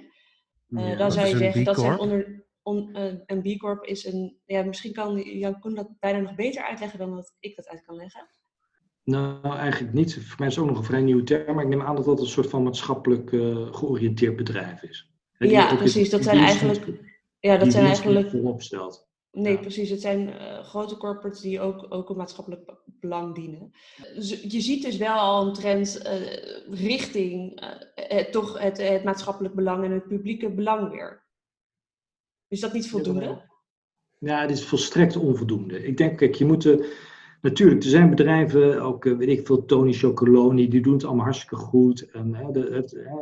Uh, 0.69 0.89
ja, 0.89 0.95
dan 0.95 1.11
zou 1.11 1.27
je 1.27 1.37
zeggen 1.37 1.63
dat 1.63 1.79
zijn 1.79 1.99
onder, 1.99 2.45
on, 2.61 2.89
een 3.25 3.41
B 3.41 3.59
Corp 3.59 3.83
is 3.83 4.05
een. 4.05 4.37
Ja, 4.45 4.63
misschien 4.63 4.93
kan 4.93 5.19
Jan 5.19 5.59
Koen 5.59 5.75
dat 5.75 5.99
bijna 5.99 6.19
nog 6.19 6.35
beter 6.35 6.63
uitleggen 6.63 6.99
dan 6.99 7.15
dat 7.15 7.35
ik 7.39 7.55
dat 7.55 7.67
uit 7.67 7.85
kan 7.85 7.95
leggen. 7.95 8.29
Nou, 9.09 9.55
eigenlijk 9.57 9.93
niet. 9.93 10.13
Voor 10.13 10.35
mij 10.37 10.47
is 10.47 10.55
het 10.55 10.63
ook 10.63 10.69
nog 10.69 10.79
een 10.79 10.85
vrij 10.85 11.01
nieuwe 11.01 11.23
term, 11.23 11.55
maar 11.55 11.63
ik 11.63 11.69
neem 11.69 11.81
aan 11.81 11.95
dat 11.95 12.05
dat 12.05 12.19
een 12.19 12.25
soort 12.25 12.49
van 12.49 12.63
maatschappelijk 12.63 13.31
uh, 13.31 13.73
georiënteerd 13.73 14.35
bedrijf 14.35 14.83
is. 14.83 15.11
Ja, 15.37 15.75
precies. 15.75 16.09
Dat 16.09 16.23
zijn 16.23 16.37
eigenlijk. 16.37 16.85
Ja, 17.39 17.57
dat 17.57 17.71
zijn 17.71 17.85
eigenlijk. 17.85 18.31
Nee, 19.31 19.53
ja. 19.53 19.59
precies. 19.59 19.89
Het 19.89 20.01
zijn 20.01 20.27
uh, 20.27 20.59
grote 20.63 20.97
corporates 20.97 21.41
die 21.41 21.59
ook, 21.59 21.85
ook 21.89 22.09
een 22.09 22.17
maatschappelijk 22.17 22.73
belang 22.85 23.35
dienen. 23.35 23.71
Dus 24.15 24.41
je 24.41 24.61
ziet 24.61 24.83
dus 24.83 24.97
wel 24.97 25.17
al 25.17 25.47
een 25.47 25.53
trend 25.53 26.01
uh, 26.05 26.79
richting 26.79 27.61
het, 27.95 28.31
toch 28.31 28.59
het, 28.59 28.77
het, 28.77 29.03
maatschappelijk 29.03 29.55
belang 29.55 29.83
en 29.83 29.91
het 29.91 30.07
publieke 30.07 30.49
belang 30.49 30.91
weer. 30.91 31.25
Is 32.47 32.59
dat 32.59 32.73
niet 32.73 32.89
voldoende? 32.89 33.41
Ja, 34.19 34.41
het 34.41 34.51
is 34.51 34.65
volstrekt 34.65 35.15
onvoldoende. 35.15 35.85
Ik 35.85 35.97
denk, 35.97 36.17
kijk, 36.17 36.35
je 36.35 36.45
moet. 36.45 36.61
De, 36.61 37.15
Natuurlijk, 37.41 37.83
er 37.83 37.89
zijn 37.89 38.09
bedrijven, 38.09 38.81
ook 38.81 39.03
weet 39.03 39.27
ik 39.27 39.45
veel, 39.45 39.65
Tony 39.65 39.93
Chocoloni, 39.93 40.69
die 40.69 40.81
doen 40.81 40.93
het 40.93 41.03
allemaal 41.03 41.23
hartstikke 41.23 41.55
goed. 41.55 42.11
En, 42.11 42.35
hè, 42.35 42.51
de, 42.51 42.69
het, 42.71 42.91
hè, 42.91 43.19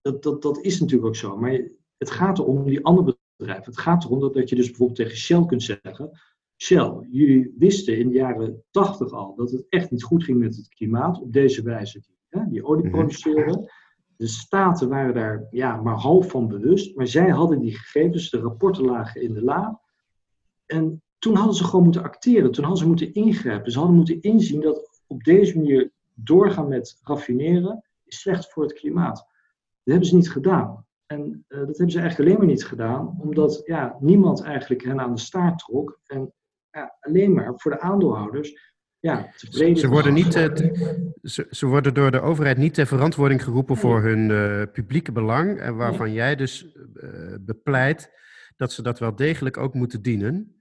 dat, 0.00 0.22
dat, 0.22 0.42
dat 0.42 0.60
is 0.60 0.80
natuurlijk 0.80 1.08
ook 1.08 1.16
zo. 1.16 1.36
Maar 1.36 1.60
het 1.96 2.10
gaat 2.10 2.38
erom 2.38 2.64
die 2.64 2.84
andere 2.84 3.18
bedrijven. 3.36 3.64
Het 3.64 3.80
gaat 3.80 4.04
erom 4.04 4.20
dat, 4.20 4.34
dat 4.34 4.48
je 4.48 4.56
dus 4.56 4.66
bijvoorbeeld 4.66 4.98
tegen 4.98 5.16
Shell 5.16 5.46
kunt 5.46 5.62
zeggen. 5.62 6.20
Shell, 6.56 7.06
jullie 7.10 7.54
wisten 7.58 7.98
in 7.98 8.08
de 8.08 8.14
jaren 8.14 8.64
80 8.70 9.12
al 9.12 9.34
dat 9.34 9.50
het 9.50 9.66
echt 9.68 9.90
niet 9.90 10.02
goed 10.02 10.24
ging 10.24 10.38
met 10.38 10.56
het 10.56 10.68
klimaat 10.68 11.20
op 11.20 11.32
deze 11.32 11.62
wijze. 11.62 12.02
Hè, 12.28 12.40
die 12.48 12.64
olie 12.64 12.84
mhm. 12.84 12.92
produceren. 12.92 13.72
De 14.16 14.26
staten 14.26 14.88
waren 14.88 15.14
daar 15.14 15.46
ja, 15.50 15.82
maar 15.82 15.94
half 15.94 16.30
van 16.30 16.48
bewust, 16.48 16.96
maar 16.96 17.06
zij 17.06 17.28
hadden 17.28 17.60
die 17.60 17.76
gegevens, 17.76 18.30
de 18.30 18.38
rapporten 18.38 18.84
lagen 18.84 19.22
in 19.22 19.34
de 19.34 19.42
la. 19.42 19.80
En 20.66 21.02
toen 21.24 21.36
hadden 21.36 21.54
ze 21.54 21.64
gewoon 21.64 21.84
moeten 21.84 22.02
acteren, 22.02 22.52
toen 22.52 22.64
hadden 22.64 22.82
ze 22.82 22.88
moeten 22.88 23.12
ingrijpen. 23.12 23.72
Ze 23.72 23.78
hadden 23.78 23.96
moeten 23.96 24.20
inzien 24.20 24.60
dat 24.60 25.02
op 25.06 25.24
deze 25.24 25.56
manier 25.56 25.92
doorgaan 26.14 26.68
met 26.68 26.98
raffineren 27.02 27.84
is 28.04 28.20
slecht 28.20 28.52
voor 28.52 28.62
het 28.62 28.72
klimaat. 28.72 29.16
Dat 29.16 29.26
hebben 29.84 30.06
ze 30.06 30.14
niet 30.14 30.30
gedaan. 30.30 30.86
En 31.06 31.44
uh, 31.48 31.58
dat 31.58 31.66
hebben 31.66 31.90
ze 31.90 31.98
eigenlijk 31.98 32.28
alleen 32.28 32.38
maar 32.38 32.54
niet 32.54 32.64
gedaan, 32.64 33.16
omdat 33.20 33.62
ja, 33.64 33.96
niemand 34.00 34.42
eigenlijk 34.42 34.82
hen 34.82 35.00
aan 35.00 35.14
de 35.14 35.20
staart 35.20 35.58
trok. 35.58 36.00
En 36.06 36.32
ja, 36.70 36.96
alleen 37.00 37.32
maar 37.32 37.52
voor 37.56 37.70
de 37.70 37.80
aandeelhouders 37.80 38.74
ja, 38.98 39.32
tevreden. 39.36 39.76
Ze 39.76 39.88
worden, 39.88 40.14
niet, 40.14 40.32
ze, 41.22 41.46
ze, 41.50 41.66
worden 41.66 41.94
door 41.94 42.10
de 42.10 42.20
overheid 42.20 42.56
niet 42.56 42.74
ter 42.74 42.86
verantwoording 42.86 43.44
geroepen 43.44 43.76
voor 43.76 44.02
hun 44.02 44.30
uh, 44.30 44.62
publieke 44.72 45.12
belang. 45.12 45.60
En 45.60 45.76
waarvan 45.76 46.12
jij 46.12 46.36
dus 46.36 46.76
uh, 46.94 47.34
bepleit 47.40 48.10
dat 48.56 48.72
ze 48.72 48.82
dat 48.82 48.98
wel 48.98 49.16
degelijk 49.16 49.56
ook 49.56 49.74
moeten 49.74 50.02
dienen. 50.02 50.53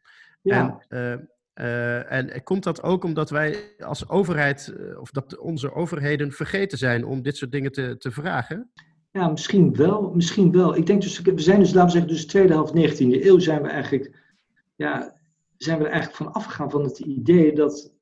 Ja. 0.44 0.86
En, 0.88 1.30
uh, 1.56 2.12
en 2.12 2.44
komt 2.44 2.64
dat 2.64 2.84
ook 2.84 3.04
omdat 3.04 3.30
wij 3.30 3.76
als 3.80 4.10
overheid, 4.10 4.74
of 5.00 5.12
dat 5.12 5.38
onze 5.38 5.74
overheden 5.74 6.32
vergeten 6.32 6.78
zijn 6.78 7.06
om 7.06 7.22
dit 7.22 7.38
soort 7.38 7.52
dingen 7.52 7.72
te, 7.72 7.98
te 7.98 8.12
vragen? 8.12 8.72
Ja, 9.12 9.28
misschien 9.28 9.76
wel. 9.76 10.12
Misschien 10.14 10.52
wel. 10.52 10.76
Ik 10.76 10.86
denk 10.86 11.02
dus, 11.02 11.22
we 11.22 11.42
zijn 11.42 11.60
dus, 11.60 11.74
laten 11.74 11.86
we 11.86 11.92
zeggen, 11.92 12.10
dus 12.10 12.22
de 12.22 12.28
tweede 12.28 12.54
helft 12.54 12.74
19e 12.74 13.26
eeuw 13.26 13.40
zijn 13.40 13.62
we 13.62 13.68
eigenlijk, 13.68 14.20
ja, 14.76 15.16
zijn 15.58 15.78
we 15.78 15.84
er 15.84 15.92
eigenlijk 15.92 16.24
van 16.24 16.34
afgegaan 16.34 16.72
van 16.72 16.84
het 16.84 17.00
idee 17.00 17.54
dat, 17.54 17.94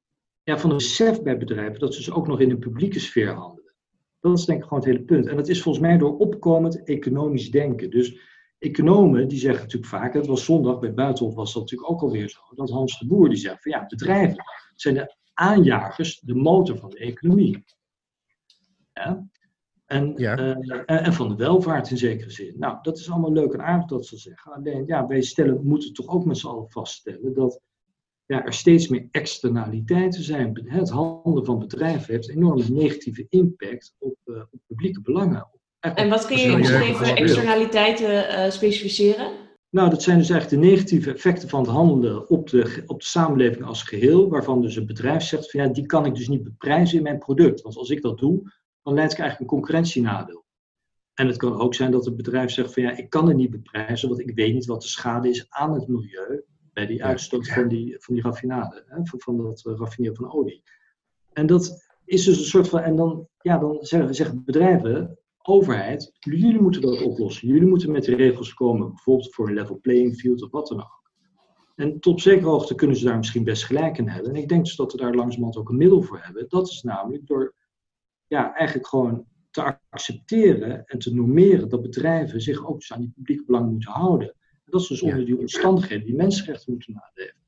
ja, 0.44 0.60
van 0.60 0.70
een 0.70 0.78
besef 0.78 1.22
bij 1.22 1.38
bedrijven, 1.38 1.80
dat 1.80 1.94
ze 1.94 2.00
dus 2.00 2.12
ook 2.12 2.28
nog 2.28 2.40
in 2.40 2.50
een 2.50 2.60
publieke 2.60 3.00
sfeer 3.00 3.34
handelen. 3.34 3.74
Dat 4.20 4.38
is 4.38 4.46
denk 4.46 4.60
ik 4.60 4.64
gewoon 4.64 4.84
het 4.84 4.92
hele 4.92 5.06
punt. 5.06 5.28
En 5.28 5.36
dat 5.36 5.48
is 5.48 5.62
volgens 5.62 5.86
mij 5.86 5.98
door 5.98 6.18
opkomend 6.18 6.84
economisch 6.84 7.52
denken. 7.52 7.90
Dus 7.90 8.20
economen 8.62 9.28
die 9.28 9.40
zeggen 9.40 9.62
natuurlijk 9.62 9.92
vaak, 9.92 10.14
het 10.14 10.28
was 10.28 10.46
zondag 10.46 10.80
bij 10.80 10.94
Buitenhof 10.94 11.36
was 11.36 11.54
dat 11.54 11.62
natuurlijk 11.62 11.92
ook 11.92 12.02
alweer 12.02 12.30
zo, 12.30 12.40
dat 12.56 12.70
Hans 12.70 13.00
de 13.00 13.08
Boer 13.08 13.30
die 13.30 13.38
zegt 13.38 13.62
van 13.62 13.72
ja, 13.72 13.86
bedrijven 13.88 14.44
zijn 14.76 14.94
de 14.94 15.16
aanjagers, 15.34 16.20
de 16.20 16.36
motor 16.36 16.78
van 16.78 16.90
de 16.90 16.98
economie. 16.98 17.64
Ja? 18.94 19.30
En, 19.86 20.16
eh, 20.16 21.06
en 21.06 21.14
van 21.14 21.30
de 21.30 21.36
welvaart 21.36 21.92
in 21.92 21.98
zekere 21.98 22.30
zin. 22.30 22.54
Nou, 22.58 22.78
dat 22.82 22.98
is 22.98 23.10
allemaal 23.10 23.32
leuk 23.32 23.54
en 23.54 23.62
aardig 23.62 23.88
dat 23.88 24.06
ze 24.06 24.18
zeggen. 24.18 24.54
Alleen, 24.54 24.86
ja, 24.86 25.08
wij 25.08 25.22
stellen, 25.22 25.68
moeten 25.68 25.94
toch 25.94 26.08
ook 26.08 26.26
met 26.26 26.38
z'n 26.38 26.48
allen 26.48 26.70
vaststellen 26.70 27.34
dat 27.34 27.62
ja, 28.26 28.46
er 28.46 28.54
steeds 28.54 28.88
meer 28.88 29.08
externaliteiten 29.12 30.24
zijn. 30.24 30.62
Het 30.66 30.90
handelen 30.90 31.46
van 31.46 31.60
bedrijven 31.60 32.14
heeft 32.14 32.30
een 32.30 32.36
enorme 32.36 32.70
negatieve 32.70 33.26
impact 33.30 33.96
op, 33.98 34.18
uh, 34.26 34.42
op 34.52 34.60
publieke 34.68 35.02
belangen. 35.02 35.50
En 35.82 36.10
wat 36.10 36.26
kun 36.26 36.38
je 36.38 36.58
misschien 36.58 36.82
even 36.82 37.16
externaliteiten 37.16 38.10
uh, 38.10 38.50
specificeren? 38.50 39.32
Nou, 39.70 39.90
dat 39.90 40.04
zijn 40.04 40.18
dus 40.18 40.30
eigenlijk 40.30 40.62
de 40.62 40.70
negatieve 40.70 41.12
effecten 41.12 41.50
van 41.50 41.62
het 41.62 41.70
handelen 41.70 42.30
op 42.30 42.50
de, 42.50 42.84
op 42.86 43.00
de 43.00 43.06
samenleving 43.06 43.66
als 43.66 43.84
geheel, 43.84 44.30
waarvan 44.30 44.62
dus 44.62 44.76
een 44.76 44.86
bedrijf 44.86 45.24
zegt 45.24 45.52
van 45.52 45.62
ja, 45.62 45.68
die 45.68 45.86
kan 45.86 46.06
ik 46.06 46.16
dus 46.16 46.28
niet 46.28 46.44
beprijzen 46.44 46.98
in 46.98 47.04
mijn 47.04 47.18
product. 47.18 47.62
Want 47.62 47.76
als 47.76 47.90
ik 47.90 48.02
dat 48.02 48.18
doe, 48.18 48.52
dan 48.84 48.94
leidt 48.94 49.12
ik 49.12 49.20
eigenlijk 49.20 49.52
een 49.52 49.58
concurrentienadeel. 49.58 50.46
En 51.14 51.28
het 51.28 51.38
kan 51.38 51.60
ook 51.60 51.76
zijn 51.76 51.92
dat 51.92 52.06
het 52.06 52.16
bedrijf 52.16 52.52
zegt 52.52 52.74
van 52.74 52.84
ja, 52.84 52.98
ik 52.98 53.10
kan 53.10 53.28
het 53.28 53.38
niet 53.38 53.50
beprijzen, 53.50 54.10
want 54.10 54.22
ik 54.22 54.36
weet 54.36 54.54
niet 54.54 54.66
wat 54.66 54.82
de 54.82 54.88
schade 54.88 55.30
is 55.30 55.46
aan 55.50 55.74
het 55.74 55.88
milieu 55.88 56.44
bij 56.74 56.86
die 56.86 57.04
uitstoot 57.06 57.48
van 57.48 57.68
die, 57.68 57.96
van 58.00 58.14
die 58.14 58.24
raffinade, 58.24 58.84
hè, 58.88 59.06
van, 59.06 59.20
van 59.20 59.38
dat 59.38 59.64
uh, 59.68 59.74
raffineren 59.78 60.16
van 60.16 60.32
olie. 60.32 60.64
En 61.34 61.46
dat 61.46 61.90
is 62.06 62.24
dus 62.24 62.38
een 62.38 62.44
soort 62.44 62.70
van, 62.70 62.80
en 62.80 62.96
dan, 62.96 63.28
ja, 63.42 63.58
dan 63.58 63.78
zeggen, 63.82 64.16
zeggen 64.16 64.44
bedrijven, 64.46 65.18
overheid, 65.44 66.12
jullie 66.20 66.62
moeten 66.62 66.82
dat 66.82 67.02
oplossen. 67.02 67.48
Jullie 67.48 67.68
moeten 67.68 67.92
met 67.92 68.04
de 68.04 68.16
regels 68.16 68.54
komen, 68.54 68.88
bijvoorbeeld 68.88 69.34
voor 69.34 69.48
een 69.48 69.54
level 69.54 69.80
playing 69.80 70.16
field 70.16 70.44
of 70.44 70.52
wat 70.52 70.68
dan 70.68 70.80
ook. 70.80 71.02
En 71.76 72.00
tot 72.00 72.22
zekere 72.22 72.50
hoogte 72.50 72.76
kunnen 72.76 72.96
ze 72.96 73.06
daar 73.06 73.18
misschien 73.18 73.44
best 73.44 73.66
gelijk 73.66 73.98
in 73.98 74.08
hebben. 74.08 74.32
En 74.32 74.42
ik 74.42 74.50
denk 74.50 74.66
dus 74.66 74.76
dat 74.76 74.92
we 74.92 74.98
daar 74.98 75.16
langzamerhand 75.16 75.58
ook 75.58 75.70
een 75.70 75.78
middel 75.78 76.02
voor 76.02 76.20
hebben. 76.22 76.46
Dat 76.50 76.68
is 76.68 76.82
namelijk 76.82 77.28
door 77.28 77.56
ja, 78.28 78.54
eigenlijk 78.56 78.88
gewoon 78.88 79.26
te 79.52 79.78
accepteren 79.90 80.86
en 80.86 81.00
te 81.00 81.14
normeren 81.14 81.70
dat 81.70 81.82
bedrijven 81.82 82.42
zich 82.42 82.68
ook 82.68 82.80
dus 82.80 82.94
aan 82.94 83.02
die 83.02 83.12
publieke 83.16 83.44
belang 83.46 83.72
moeten 83.72 83.92
houden. 83.92 84.28
En 84.28 84.72
dat 84.72 84.82
ze 84.82 84.94
dus 84.94 85.02
onder 85.02 85.26
die 85.26 85.38
omstandigheden 85.38 86.06
die 86.06 86.16
mensenrechten 86.16 86.74
moeten 86.74 86.94
naleven. 86.94 87.41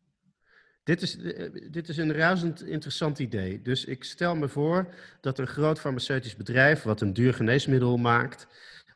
Dit 0.83 1.01
is, 1.01 1.17
eh, 1.17 1.49
dit 1.69 1.89
is 1.89 1.97
een 1.97 2.13
razend 2.13 2.63
interessant 2.63 3.19
idee. 3.19 3.61
Dus 3.61 3.85
ik 3.85 4.03
stel 4.03 4.35
me 4.35 4.47
voor 4.47 4.93
dat 5.21 5.39
een 5.39 5.47
groot 5.47 5.79
farmaceutisch 5.79 6.35
bedrijf, 6.35 6.81
wat 6.81 7.01
een 7.01 7.13
duur 7.13 7.33
geneesmiddel 7.33 7.97
maakt, 7.97 8.47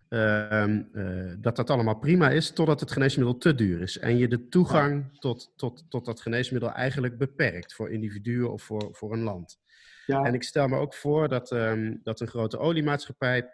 uh, 0.10 0.66
uh, 0.94 1.34
dat 1.38 1.56
dat 1.56 1.70
allemaal 1.70 2.00
prima 2.00 2.30
is, 2.30 2.52
totdat 2.52 2.80
het 2.80 2.92
geneesmiddel 2.92 3.38
te 3.38 3.56
duur 3.56 3.82
is. 3.82 3.98
En 3.98 4.18
je 4.18 4.28
de 4.28 4.48
toegang 4.48 5.20
tot, 5.20 5.52
tot, 5.56 5.86
tot 5.90 6.06
dat 6.06 6.22
geneesmiddel 6.22 6.72
eigenlijk 6.72 7.18
beperkt 7.18 7.74
voor 7.74 7.92
individuen 7.92 8.52
of 8.52 8.64
voor, 8.64 8.90
voor 8.92 9.14
een 9.14 9.24
land. 9.24 9.60
Ja. 10.06 10.24
En 10.24 10.34
ik 10.34 10.44
stel 10.44 10.68
me 10.68 10.78
ook 10.78 10.94
voor 10.94 11.28
dat, 11.28 11.52
um, 11.52 12.00
dat 12.04 12.20
een 12.20 12.28
grote 12.28 12.58
oliemaatschappij 12.58 13.50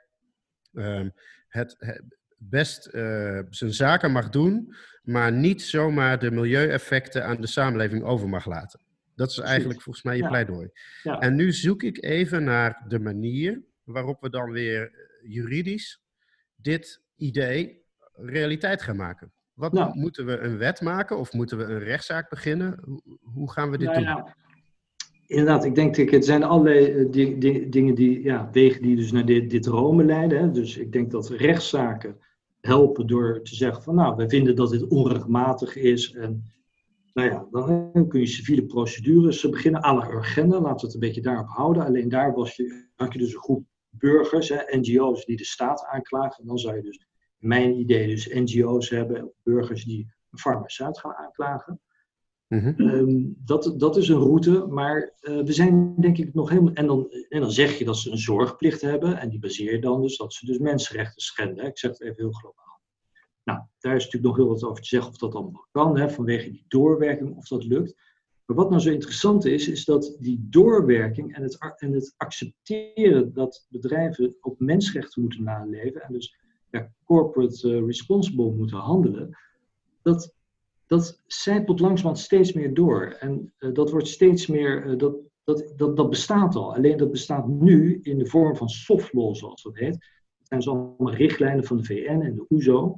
um, 0.74 1.14
het, 1.48 1.76
het, 1.78 2.02
best 2.50 2.90
uh, 2.94 3.40
zijn 3.50 3.74
zaken 3.74 4.12
mag 4.12 4.30
doen, 4.30 4.76
maar 5.04 5.32
niet 5.32 5.62
zomaar 5.62 6.20
de 6.20 6.32
milieueffecten 6.32 7.26
aan 7.26 7.42
de 7.42 7.48
samenleving 7.48 8.04
over 8.04 8.30
mag 8.30 8.46
laten. 8.46 8.80
Dat 9.16 9.30
is 9.30 9.40
eigenlijk 9.40 9.82
volgens 9.82 10.04
mij 10.04 10.16
je 10.16 10.22
ja. 10.22 10.28
pleidooi. 10.28 10.70
Ja. 11.04 11.20
En 11.20 11.36
nu 11.36 11.52
zoek 11.52 11.84
ik 11.84 12.04
even 12.04 12.44
naar 12.44 12.86
de 12.88 13.00
manier 13.00 13.64
waarop 13.84 14.22
we 14.22 14.30
dan 14.30 14.52
weer 14.52 14.82
eh, 14.82 15.32
juridisch 15.32 16.02
dit 16.56 17.02
idee 17.16 17.82
realiteit 18.14 18.82
gaan 18.82 18.96
maken. 18.96 19.32
Wat 19.54 19.74
nou. 19.74 20.00
moeten 20.00 20.26
we 20.26 20.38
een 20.38 20.58
wet 20.58 20.82
maken 20.82 21.18
of 21.18 21.34
moeten 21.34 21.58
we 21.58 21.64
een 21.64 21.80
rechtszaak 21.80 22.30
beginnen? 22.30 22.80
Hoe 23.22 23.52
gaan 23.52 23.72
we 23.72 23.78
dit 23.78 23.88
nou, 23.88 24.06
doen? 24.06 24.34
inderdaad, 25.26 25.66
ik 25.66 25.76
denk, 25.76 25.96
het 25.96 26.26
zijn 26.26 26.44
allerlei 26.44 26.86
eh, 26.86 27.70
dingen 27.72 27.96
die, 27.96 28.24
ja, 28.24 28.50
wegen 28.52 28.82
die 28.82 28.96
dus 28.96 29.12
naar 29.12 29.26
dit, 29.26 29.50
dit 29.50 29.66
Rome 29.66 30.04
leiden. 30.04 30.40
Hè. 30.40 30.52
Dus 30.52 30.78
ik 30.78 30.92
denk 30.92 31.12
dat 31.12 31.30
rechtszaken 31.30 32.18
helpen 32.66 33.08
door 33.08 33.42
te 33.42 33.56
zeggen 33.56 33.84
van, 33.84 33.96
nou, 33.96 34.16
we 34.16 34.30
vinden 34.30 34.56
dat 34.56 34.70
dit 34.70 34.88
onrechtmatig 34.88 35.76
is. 35.76 36.14
En 36.14 36.44
nou 37.14 37.30
ja, 37.30 37.48
dan 37.52 38.08
kun 38.08 38.20
je 38.20 38.26
civiele 38.26 38.66
procedures 38.66 39.50
beginnen, 39.50 39.84
à 39.84 39.94
la 39.94 40.12
urgenda, 40.12 40.60
laten 40.60 40.80
we 40.80 40.86
het 40.86 40.94
een 40.94 41.00
beetje 41.00 41.22
daarop 41.22 41.48
houden. 41.48 41.86
Alleen 41.86 42.10
daar 42.10 42.34
was 42.34 42.56
je, 42.56 42.88
had 42.96 43.14
je 43.14 43.20
dus 43.20 43.34
een 43.34 43.40
groep 43.40 43.66
burgers, 43.90 44.50
hè, 44.50 44.78
NGO's, 44.78 45.26
die 45.26 45.38
de 45.38 45.46
staat 45.46 45.86
aanklagen. 45.86 46.42
En 46.42 46.48
dan 46.48 46.58
zou 46.58 46.76
je 46.76 46.82
dus, 46.82 47.06
mijn 47.38 47.80
idee, 47.80 48.08
dus 48.08 48.28
NGO's 48.28 48.90
hebben, 48.90 49.32
burgers 49.44 49.86
die 49.86 50.14
een 50.32 50.40
farmaceut 50.40 51.00
gaan 51.00 51.14
aanklagen. 51.14 51.82
Mm 52.54 52.76
-hmm. 52.78 53.36
dat, 53.46 53.74
dat 53.78 53.98
is 53.98 54.10
een 54.10 54.20
route, 54.20 54.66
maar 54.70 55.14
uh, 55.22 55.44
we 55.44 55.54
zijn 55.54 55.96
denk 55.96 56.18
ik 56.18 56.34
nog 56.34 56.50
helemaal. 56.50 56.74
En 56.74 56.88
dan, 56.88 57.12
en 57.30 57.40
dan 57.40 57.52
zeg 57.52 57.78
je 57.78 57.86
dat 57.86 57.98
ze 57.98 58.12
een 58.12 58.18
zorgplicht 58.18 58.82
hebben, 58.82 59.20
en 59.20 59.30
die 59.30 59.40
baseer 59.40 59.82
dan 59.82 60.02
dus 60.02 60.18
dat 60.18 60.34
ze 60.34 60.46
dus 60.46 60.58
mensenrechten 60.58 61.22
schenden. 61.22 61.66
Ik 61.66 61.78
zeg 61.78 61.92
het 61.92 62.02
even 62.02 62.16
heel 62.16 62.32
globaal. 62.32 62.82
Nou, 63.44 63.60
daar 63.80 63.96
is 63.96 64.04
natuurlijk 64.04 64.36
nog 64.36 64.46
heel 64.46 64.54
wat 64.54 64.64
over 64.64 64.82
te 64.82 64.88
zeggen 64.88 65.10
of 65.10 65.18
dat 65.18 65.36
allemaal 65.36 65.68
kan, 65.72 65.98
hè, 65.98 66.10
vanwege 66.10 66.52
die 66.52 66.66
doorwerking, 66.68 67.36
of 67.36 67.48
dat 67.48 67.64
lukt. 67.64 67.96
Maar 68.46 68.56
wat 68.58 68.70
nou 68.70 68.82
zo 68.82 68.92
interessant 68.92 69.46
is, 69.46 69.68
is 69.68 69.86
dat 69.86 70.16
die 70.20 70.48
doorwerking 70.50 71.36
en 71.36 71.44
het, 71.44 71.76
en 71.78 71.92
het 71.92 72.14
accepteren 72.18 73.34
dat 73.34 73.66
bedrijven 73.70 74.36
ook 74.42 74.60
mensenrechten 74.60 75.22
moeten 75.22 75.44
naleven 75.44 76.02
en 76.02 76.14
dus 76.14 76.38
ja, 76.72 76.94
corporate 77.04 77.70
uh, 77.70 77.86
responsible 77.86 78.52
moeten 78.52 78.78
handelen, 78.78 79.38
dat 80.02 80.34
dat 80.88 81.22
zijpelt 81.26 81.80
langzamerhand 81.80 82.20
steeds 82.20 82.54
meer 82.54 82.74
door. 82.74 83.16
En 83.20 83.54
uh, 83.60 83.74
dat 83.74 83.92
wordt 83.92 84.08
steeds 84.08 84.48
meer, 84.48 84.86
uh, 84.86 84.98
dat, 84.98 85.16
dat, 85.44 85.74
dat, 85.76 85.98
dat 85.98 86.10
bestaat 86.10 86.56
al. 86.56 86.76
Alleen 86.76 86.98
dat 86.98 87.12
bestaat 87.12 87.48
nu 87.48 88.00
in 88.02 88.18
de 88.18 88.26
vorm 88.26 88.56
van 88.56 88.70
soft 88.70 89.14
law, 89.14 89.36
zoals 89.36 89.64
dat 89.64 89.76
heet. 89.76 89.94
Dat 90.38 90.48
zijn 90.48 90.62
zo 90.62 90.72
allemaal 90.72 91.14
richtlijnen 91.14 91.64
van 91.64 91.78
de 91.78 91.84
VN 91.84 92.22
en 92.22 92.36
de 92.36 92.46
OESO. 92.50 92.88
E 92.88 92.92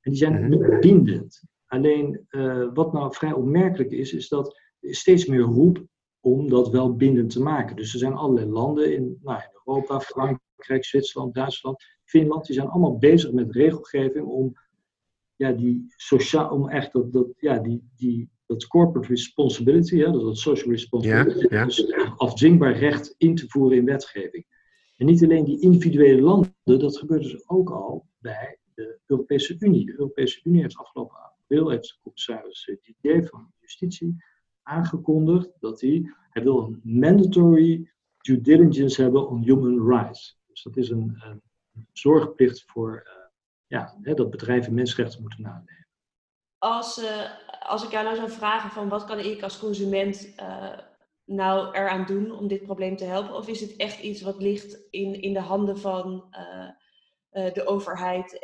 en 0.00 0.10
die 0.10 0.14
zijn 0.14 0.48
mhm. 0.48 0.80
bindend. 0.80 1.42
Alleen 1.66 2.26
uh, 2.30 2.68
wat 2.74 2.92
nou 2.92 3.14
vrij 3.14 3.32
opmerkelijk 3.32 3.90
is, 3.90 4.12
is 4.12 4.28
dat 4.28 4.58
er 4.80 4.94
steeds 4.94 5.26
meer 5.26 5.40
roep 5.40 5.86
om 6.20 6.48
dat 6.48 6.70
wel 6.70 6.96
bindend 6.96 7.30
te 7.30 7.42
maken. 7.42 7.76
Dus 7.76 7.92
er 7.92 7.98
zijn 7.98 8.14
allerlei 8.14 8.50
landen 8.50 8.94
in, 8.94 9.18
nou, 9.22 9.40
in 9.40 9.60
Europa, 9.64 10.00
Frankrijk, 10.00 10.84
Zwitserland, 10.84 11.34
Duitsland, 11.34 11.84
Finland, 12.04 12.46
die 12.46 12.54
zijn 12.54 12.68
allemaal 12.68 12.98
bezig 12.98 13.32
met 13.32 13.54
regelgeving 13.54 14.26
om 14.26 14.52
ja, 15.36 15.52
die 15.52 15.84
sociaal, 15.96 16.50
om 16.50 16.68
echt 16.68 16.92
dat, 16.92 17.12
dat, 17.12 17.26
ja, 17.36 17.58
die, 17.58 17.88
die, 17.96 18.30
dat 18.46 18.66
corporate 18.66 19.08
responsibility, 19.08 19.96
ja, 19.96 20.10
dat, 20.10 20.22
dat 20.22 20.38
social 20.38 20.70
responsibility, 20.70 21.46
ja, 21.50 21.58
ja. 21.58 21.64
dus 21.64 21.94
afdwingbaar 22.16 22.76
recht 22.76 23.14
in 23.18 23.34
te 23.34 23.48
voeren 23.48 23.78
in 23.78 23.84
wetgeving. 23.84 24.46
En 24.96 25.06
niet 25.06 25.22
alleen 25.22 25.44
die 25.44 25.60
individuele 25.60 26.20
landen, 26.20 26.52
dat 26.64 26.98
gebeurt 26.98 27.22
dus 27.22 27.48
ook 27.48 27.70
al 27.70 28.06
bij 28.18 28.58
de 28.74 28.98
Europese 29.06 29.56
Unie. 29.58 29.86
De 29.86 29.92
Europese 29.92 30.40
Unie 30.44 30.60
heeft 30.60 30.76
afgelopen 30.76 31.16
april, 31.16 31.68
heeft 31.68 31.88
de 31.88 31.96
commissaris 32.02 32.70
Didier 32.82 33.26
van 33.26 33.52
Justitie 33.60 34.16
aangekondigd 34.62 35.50
dat 35.60 35.80
hij, 35.80 36.14
hij 36.30 36.42
wil 36.42 36.58
een 36.58 36.80
mandatory 36.82 37.90
due 38.20 38.40
diligence 38.40 39.02
hebben 39.02 39.28
on 39.28 39.42
human 39.42 39.88
rights. 39.88 40.38
Dus 40.46 40.62
dat 40.62 40.76
is 40.76 40.90
een, 40.90 41.22
een 41.24 41.42
zorgplicht 41.92 42.64
voor 42.66 43.06
uh, 43.06 43.21
ja, 43.72 43.98
hè, 44.02 44.14
dat 44.14 44.30
bedrijven 44.30 44.74
mensenrechten 44.74 45.20
moeten 45.20 45.42
nanemen. 45.42 45.86
Als, 46.58 46.98
uh, 46.98 47.30
als 47.60 47.84
ik 47.84 47.90
jou 47.90 48.04
nou 48.04 48.16
zou 48.16 48.30
vragen 48.30 48.70
van 48.70 48.88
wat 48.88 49.04
kan 49.04 49.18
ik 49.18 49.42
als 49.42 49.58
consument 49.58 50.32
uh, 50.40 50.78
nou 51.24 51.74
eraan 51.74 52.06
doen 52.06 52.32
om 52.32 52.48
dit 52.48 52.62
probleem 52.62 52.96
te 52.96 53.04
helpen? 53.04 53.34
Of 53.34 53.48
is 53.48 53.60
het 53.60 53.76
echt 53.76 54.00
iets 54.00 54.22
wat 54.22 54.42
ligt 54.42 54.86
in, 54.90 55.22
in 55.22 55.32
de 55.32 55.40
handen 55.40 55.78
van 55.78 56.34
de 57.30 57.66
overheid 57.66 58.38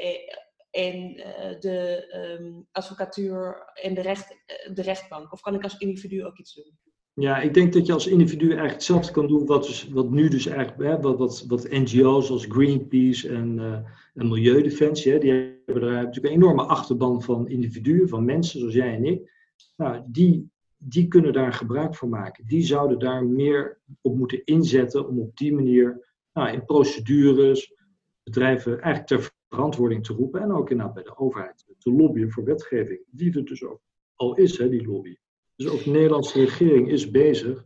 en 0.70 1.14
de 1.60 2.08
um, 2.40 2.66
advocatuur 2.72 3.70
en 3.74 3.94
de, 3.94 4.00
recht, 4.00 4.36
de 4.74 4.82
rechtbank? 4.82 5.32
Of 5.32 5.40
kan 5.40 5.54
ik 5.54 5.62
als 5.62 5.78
individu 5.78 6.24
ook 6.24 6.38
iets 6.38 6.54
doen? 6.54 6.78
Ja, 7.20 7.40
ik 7.40 7.54
denk 7.54 7.72
dat 7.72 7.86
je 7.86 7.92
als 7.92 8.06
individu 8.06 8.44
eigenlijk 8.44 8.72
hetzelfde 8.72 9.12
kan 9.12 9.26
doen 9.26 9.46
wat, 9.46 9.66
dus, 9.66 9.88
wat 9.88 10.10
nu 10.10 10.28
dus 10.28 10.46
eigenlijk, 10.46 10.90
hè, 10.90 11.00
wat, 11.00 11.18
wat, 11.18 11.44
wat 11.48 11.70
NGO's 11.70 12.26
zoals 12.26 12.46
Greenpeace 12.48 13.28
en, 13.28 13.56
uh, 13.56 13.72
en 14.14 14.28
Milieudefensie, 14.28 15.12
hè, 15.12 15.18
die 15.18 15.30
hebben 15.32 15.84
daar 15.84 15.92
natuurlijk 15.92 16.34
een 16.34 16.40
enorme 16.40 16.62
achterban 16.62 17.22
van 17.22 17.48
individuen, 17.48 18.08
van 18.08 18.24
mensen 18.24 18.58
zoals 18.58 18.74
jij 18.74 18.94
en 18.94 19.04
ik. 19.04 19.32
Nou, 19.76 20.02
die, 20.06 20.50
die 20.76 21.08
kunnen 21.08 21.32
daar 21.32 21.52
gebruik 21.52 21.94
van 21.94 22.08
maken. 22.08 22.46
Die 22.46 22.62
zouden 22.62 22.98
daar 22.98 23.26
meer 23.26 23.78
op 24.00 24.16
moeten 24.16 24.44
inzetten 24.44 25.08
om 25.08 25.20
op 25.20 25.36
die 25.36 25.54
manier 25.54 26.14
nou, 26.32 26.52
in 26.52 26.64
procedures 26.64 27.74
bedrijven 28.22 28.72
eigenlijk 28.72 29.06
ter 29.06 29.32
verantwoording 29.48 30.04
te 30.04 30.12
roepen 30.12 30.40
en 30.40 30.52
ook 30.52 30.70
inderdaad 30.70 30.94
bij 30.94 31.02
de 31.02 31.18
overheid 31.18 31.64
te 31.78 31.92
lobbyen 31.92 32.30
voor 32.30 32.44
wetgeving, 32.44 33.00
die 33.10 33.36
er 33.36 33.44
dus 33.44 33.64
ook 33.64 33.80
al 34.14 34.34
is, 34.34 34.58
hè, 34.58 34.68
die 34.68 34.86
lobby. 34.86 35.16
Dus 35.58 35.68
ook 35.68 35.84
de 35.84 35.90
Nederlandse 35.90 36.40
regering 36.40 36.88
is 36.88 37.10
bezig 37.10 37.64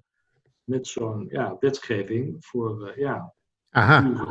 met 0.65 0.87
zo'n 0.87 1.27
ja, 1.29 1.57
wetgeving 1.61 2.37
voor 2.41 2.89
uh, 2.89 2.97
ja, 2.97 3.35
Aha. 3.71 4.29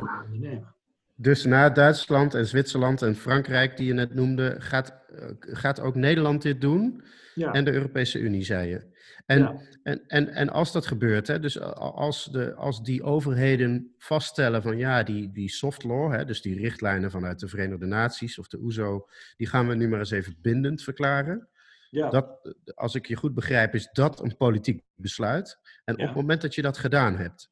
Dus 1.15 1.45
na 1.45 1.69
Duitsland 1.69 2.33
en 2.33 2.45
Zwitserland 2.45 3.01
en 3.01 3.15
Frankrijk, 3.15 3.77
die 3.77 3.87
je 3.87 3.93
net 3.93 4.13
noemde, 4.13 4.55
gaat, 4.59 4.93
uh, 5.13 5.25
gaat 5.39 5.79
ook 5.79 5.95
Nederland 5.95 6.41
dit 6.41 6.61
doen. 6.61 7.03
Ja. 7.35 7.51
En 7.51 7.65
de 7.65 7.71
Europese 7.71 8.19
Unie, 8.19 8.43
zei 8.43 8.69
je. 8.69 8.89
En, 9.25 9.39
ja. 9.39 9.61
en, 9.83 10.03
en, 10.07 10.29
en 10.29 10.49
als 10.49 10.71
dat 10.71 10.85
gebeurt, 10.85 11.27
hè, 11.27 11.39
dus 11.39 11.59
als, 11.59 12.25
de, 12.31 12.53
als 12.53 12.83
die 12.83 13.03
overheden 13.03 13.93
vaststellen 13.97 14.61
van 14.61 14.77
ja, 14.77 15.03
die, 15.03 15.31
die 15.31 15.49
soft 15.49 15.83
law, 15.83 16.13
hè, 16.13 16.25
dus 16.25 16.41
die 16.41 16.59
richtlijnen 16.59 17.11
vanuit 17.11 17.39
de 17.39 17.47
Verenigde 17.47 17.85
Naties 17.85 18.39
of 18.39 18.47
de 18.47 18.59
OESO, 18.59 18.95
e 18.95 19.13
die 19.37 19.47
gaan 19.47 19.67
we 19.67 19.75
nu 19.75 19.87
maar 19.87 19.99
eens 19.99 20.11
even 20.11 20.37
bindend 20.41 20.83
verklaren. 20.83 21.49
Ja. 21.91 22.09
Dat, 22.09 22.55
als 22.75 22.95
ik 22.95 23.05
je 23.05 23.15
goed 23.15 23.33
begrijp, 23.33 23.73
is 23.73 23.89
dat 23.91 24.21
een 24.23 24.37
politiek 24.37 24.83
besluit. 24.95 25.59
En 25.83 25.93
op 25.93 26.05
het 26.05 26.15
moment 26.15 26.41
dat 26.41 26.55
je 26.55 26.61
dat 26.61 26.77
gedaan 26.77 27.15
hebt, 27.15 27.51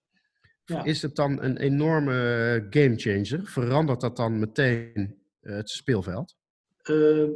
ja. 0.65 0.83
is 0.83 1.01
het 1.01 1.15
dan 1.15 1.41
een 1.41 1.57
enorme 1.57 2.67
gamechanger? 2.69 3.45
Verandert 3.45 4.01
dat 4.01 4.17
dan 4.17 4.39
meteen 4.39 5.15
uh, 5.41 5.55
het 5.55 5.69
speelveld? 5.69 6.37
Uh, 6.89 7.29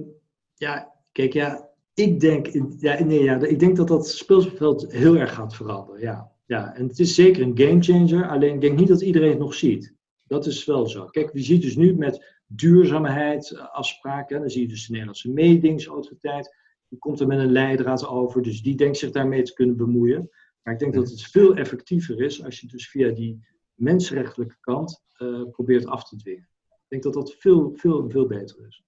ja, 0.54 0.94
kijk, 1.12 1.34
ja, 1.34 1.70
ik 1.94 2.20
denk, 2.20 2.48
ja, 2.80 3.04
nee, 3.04 3.24
ja, 3.24 3.40
ik 3.40 3.60
denk 3.60 3.76
dat 3.76 3.88
dat 3.88 4.08
speelveld 4.08 4.92
heel 4.92 5.16
erg 5.16 5.34
gaat 5.34 5.56
veranderen. 5.56 6.02
Ja. 6.02 6.32
Ja, 6.46 6.76
en 6.76 6.88
het 6.88 7.00
is 7.00 7.16
zeker 7.16 7.42
een 7.42 7.58
gamechanger, 7.58 8.30
alleen 8.30 8.54
ik 8.54 8.62
denk 8.62 8.80
niet 8.80 8.88
dat 8.88 9.02
iedereen 9.02 9.30
het 9.30 9.40
nog 9.40 9.54
ziet. 9.54 9.94
Dat 10.28 10.46
is 10.46 10.66
wel 10.66 10.88
zo. 10.88 11.06
Kijk, 11.06 11.34
je 11.34 11.44
ziet 11.44 11.62
dus 11.62 11.76
nu 11.76 11.96
met 11.96 12.42
duurzaamheid 12.48 13.58
afspraken, 13.58 14.40
dan 14.40 14.50
zie 14.50 14.62
je 14.62 14.68
dus 14.68 14.86
de 14.86 14.92
Nederlandse 14.92 15.32
mededingsautoriteit, 15.32 16.56
die 16.94 17.02
komt 17.02 17.20
er 17.20 17.28
met 17.28 17.40
een 17.40 17.52
leidraad 17.52 18.08
over, 18.08 18.42
dus 18.42 18.62
die 18.62 18.76
denkt 18.76 18.98
zich 18.98 19.12
daarmee 19.12 19.42
te 19.42 19.54
kunnen 19.54 19.78
bemoeien. 19.78 20.30
Maar 20.64 20.74
ik 20.74 20.80
denk 20.80 20.94
dat 20.94 21.10
het 21.10 21.22
veel 21.22 21.56
effectiever 21.56 22.22
is 22.22 22.44
als 22.44 22.60
je 22.60 22.68
dus 22.68 22.90
via 22.90 23.12
die 23.12 23.46
mensenrechtelijke 23.74 24.58
kant 24.60 25.04
uh, 25.18 25.50
probeert 25.50 25.86
af 25.86 26.10
te 26.10 26.16
dwingen. 26.16 26.50
Ik 26.70 26.88
denk 26.88 27.04
dat 27.04 27.14
dat 27.14 27.36
veel, 27.36 27.72
veel, 27.76 28.10
veel 28.10 28.26
beter 28.26 28.68
is. 28.68 28.84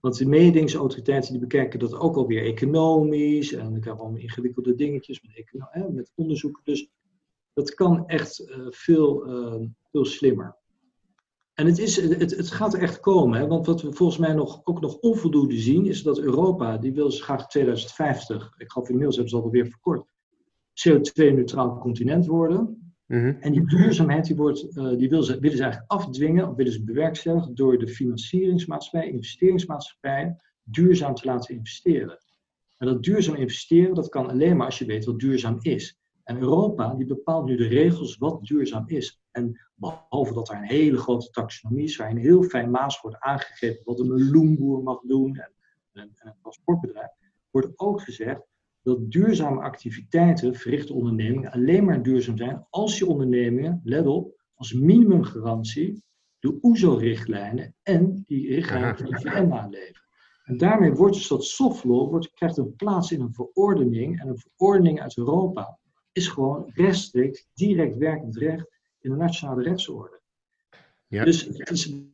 Want 0.00 0.18
de 0.18 0.26
mededingsautoriteiten 0.26 1.30
die 1.30 1.40
bekijken 1.40 1.78
dat 1.78 1.94
ook 1.94 2.16
alweer 2.16 2.44
economisch 2.44 3.52
en 3.52 3.68
krijgen 3.68 3.96
we 3.96 3.98
allemaal 3.98 4.20
ingewikkelde 4.20 4.74
dingetjes 4.74 5.22
met, 5.22 5.92
met 5.92 6.12
onderzoeken. 6.14 6.62
Dus 6.64 6.90
dat 7.52 7.74
kan 7.74 8.08
echt 8.08 8.40
uh, 8.40 8.66
veel, 8.70 9.28
uh, 9.28 9.68
veel 9.90 10.04
slimmer. 10.04 10.56
En 11.56 11.66
het, 11.66 11.78
is, 11.78 11.96
het, 11.96 12.36
het 12.36 12.50
gaat 12.50 12.74
echt 12.74 13.00
komen, 13.00 13.38
hè? 13.38 13.46
want 13.46 13.66
wat 13.66 13.82
we 13.82 13.92
volgens 13.92 14.18
mij 14.18 14.32
nog, 14.32 14.60
ook 14.64 14.80
nog 14.80 14.98
onvoldoende 14.98 15.58
zien, 15.58 15.86
is 15.86 16.02
dat 16.02 16.18
Europa, 16.18 16.76
die 16.76 16.92
wil 16.92 17.10
graag 17.10 17.48
2050, 17.48 18.54
ik 18.58 18.70
geloof 18.70 18.88
inmiddels 18.88 19.16
hebben 19.16 19.32
ze 19.34 19.40
dat 19.40 19.46
alweer 19.46 19.66
verkort, 19.66 20.06
CO2-neutraal 20.88 21.78
continent 21.78 22.26
worden. 22.26 22.92
Mm-hmm. 23.06 23.36
En 23.40 23.52
die 23.52 23.66
duurzaamheid 23.66 24.26
die 24.26 24.36
wordt, 24.36 24.76
uh, 24.76 24.96
die 24.96 25.08
wil 25.08 25.22
ze, 25.22 25.38
willen 25.38 25.56
ze 25.56 25.62
eigenlijk 25.62 25.92
afdwingen, 25.92 26.48
of 26.48 26.56
willen 26.56 26.72
ze 26.72 26.84
bewerkstelligen 26.84 27.54
door 27.54 27.78
de 27.78 27.88
financieringsmaatschappij, 27.88 29.10
investeringsmaatschappijen, 29.10 30.42
duurzaam 30.62 31.14
te 31.14 31.26
laten 31.26 31.54
investeren. 31.54 32.18
En 32.76 32.86
dat 32.86 33.02
duurzaam 33.02 33.34
investeren, 33.34 33.94
dat 33.94 34.08
kan 34.08 34.30
alleen 34.30 34.56
maar 34.56 34.66
als 34.66 34.78
je 34.78 34.84
weet 34.84 35.04
wat 35.04 35.18
duurzaam 35.18 35.58
is. 35.60 35.98
En 36.24 36.38
Europa 36.38 36.94
die 36.94 37.06
bepaalt 37.06 37.46
nu 37.46 37.56
de 37.56 37.68
regels 37.68 38.16
wat 38.16 38.44
duurzaam 38.44 38.84
is. 38.86 39.20
En 39.30 39.65
behalve 39.76 40.34
dat 40.34 40.48
er 40.48 40.56
een 40.56 40.62
hele 40.62 40.98
grote 40.98 41.30
taxonomie 41.30 41.84
is, 41.84 41.96
waar 41.96 42.10
een 42.10 42.16
heel 42.16 42.42
fijn 42.42 42.70
maas 42.70 43.00
wordt 43.00 43.20
aangegeven 43.20 43.80
wat 43.84 44.00
een 44.00 44.08
meloenboer 44.08 44.82
mag 44.82 45.00
doen 45.00 45.36
en, 45.36 45.52
en, 45.92 46.10
en 46.14 46.28
een 46.28 46.34
transportbedrijf, 46.40 47.10
wordt 47.50 47.78
ook 47.78 48.00
gezegd 48.00 48.40
dat 48.82 49.10
duurzame 49.10 49.60
activiteiten 49.60 50.54
verrichte 50.54 50.92
ondernemingen 50.92 51.50
alleen 51.50 51.84
maar 51.84 52.02
duurzaam 52.02 52.36
zijn 52.36 52.66
als 52.70 52.98
je 52.98 53.06
ondernemingen, 53.06 53.80
let 53.84 54.06
op, 54.06 54.44
als 54.54 54.72
minimumgarantie 54.72 56.02
de 56.38 56.58
OESO-richtlijnen 56.62 57.74
en 57.82 58.22
die 58.26 58.48
richtlijnen 58.48 58.96
van 58.96 59.06
de 59.06 59.20
VN 59.20 59.48
naleven. 59.48 60.04
En 60.44 60.56
daarmee 60.56 60.92
wordt 60.92 61.14
dus 61.14 61.28
dat 61.28 61.44
soft 61.44 61.84
law 61.84 62.10
wordt, 62.10 62.32
krijgt 62.32 62.56
een 62.56 62.76
plaats 62.76 63.12
in 63.12 63.20
een 63.20 63.34
verordening 63.34 64.20
en 64.20 64.28
een 64.28 64.38
verordening 64.38 65.00
uit 65.00 65.16
Europa 65.16 65.78
is 66.12 66.28
gewoon 66.28 66.70
rechtstreeks 66.74 67.48
direct 67.54 67.96
werkend 67.96 68.36
recht 68.36 68.75
in 69.06 69.12
de 69.12 69.18
nationale 69.18 69.62
rechtsorde. 69.62 70.20
Ja. 71.08 71.24
Dus, 71.24 71.48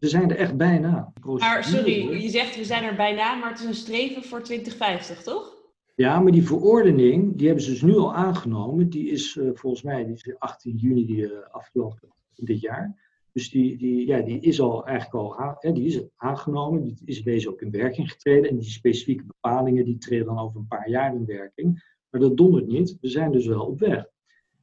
we 0.01 0.09
zijn 0.09 0.31
er 0.31 0.37
echt 0.37 0.57
bijna. 0.57 1.13
Maar 1.23 1.65
sorry, 1.65 2.23
je 2.23 2.29
zegt 2.29 2.57
we 2.57 2.65
zijn 2.65 2.85
er 2.85 2.95
bijna, 2.95 3.35
maar 3.35 3.51
het 3.51 3.59
is 3.59 3.67
een 3.67 3.75
streven 3.75 4.23
voor 4.23 4.43
2050, 4.43 5.23
toch? 5.23 5.57
Ja, 5.95 6.21
maar 6.21 6.33
die 6.33 6.47
verordening, 6.47 7.37
die 7.37 7.47
hebben 7.47 7.65
ze 7.65 7.71
dus 7.71 7.83
nu 7.83 7.97
al 7.97 8.15
aangenomen. 8.15 8.89
Die 8.89 9.11
is 9.11 9.37
uh, 9.37 9.51
volgens 9.55 9.83
mij 9.83 10.05
die 10.05 10.15
is 10.15 10.39
18 10.39 10.77
juni 10.77 11.07
die, 11.07 11.17
uh, 11.17 11.31
afgelopen 11.51 12.09
dit 12.35 12.61
jaar. 12.61 13.11
Dus 13.33 13.51
die, 13.51 13.79
die, 13.79 14.07
ja, 14.07 14.21
die 14.21 14.41
is 14.41 14.61
al 14.61 14.87
eigenlijk 14.87 15.25
al 15.25 15.39
aan, 15.39 15.57
hè, 15.59 15.73
die 15.73 15.87
is 15.87 16.03
aangenomen. 16.17 16.83
Die 16.83 16.97
is 17.05 17.23
deze 17.23 17.49
ook 17.49 17.61
in 17.61 17.71
werking 17.71 18.11
getreden. 18.11 18.51
En 18.51 18.59
die 18.59 18.71
specifieke 18.71 19.25
bepalingen 19.25 19.85
die 19.85 19.99
treden 19.99 20.27
dan 20.27 20.39
over 20.39 20.61
een 20.61 20.67
paar 20.67 20.89
jaar 20.89 21.15
in 21.15 21.25
werking. 21.25 21.97
Maar 22.11 22.21
dat 22.21 22.37
dondert 22.37 22.67
niet. 22.67 22.97
We 23.01 23.09
zijn 23.09 23.33
dus 23.33 23.47
wel 23.47 23.67
op 23.67 23.79
weg. 23.79 24.07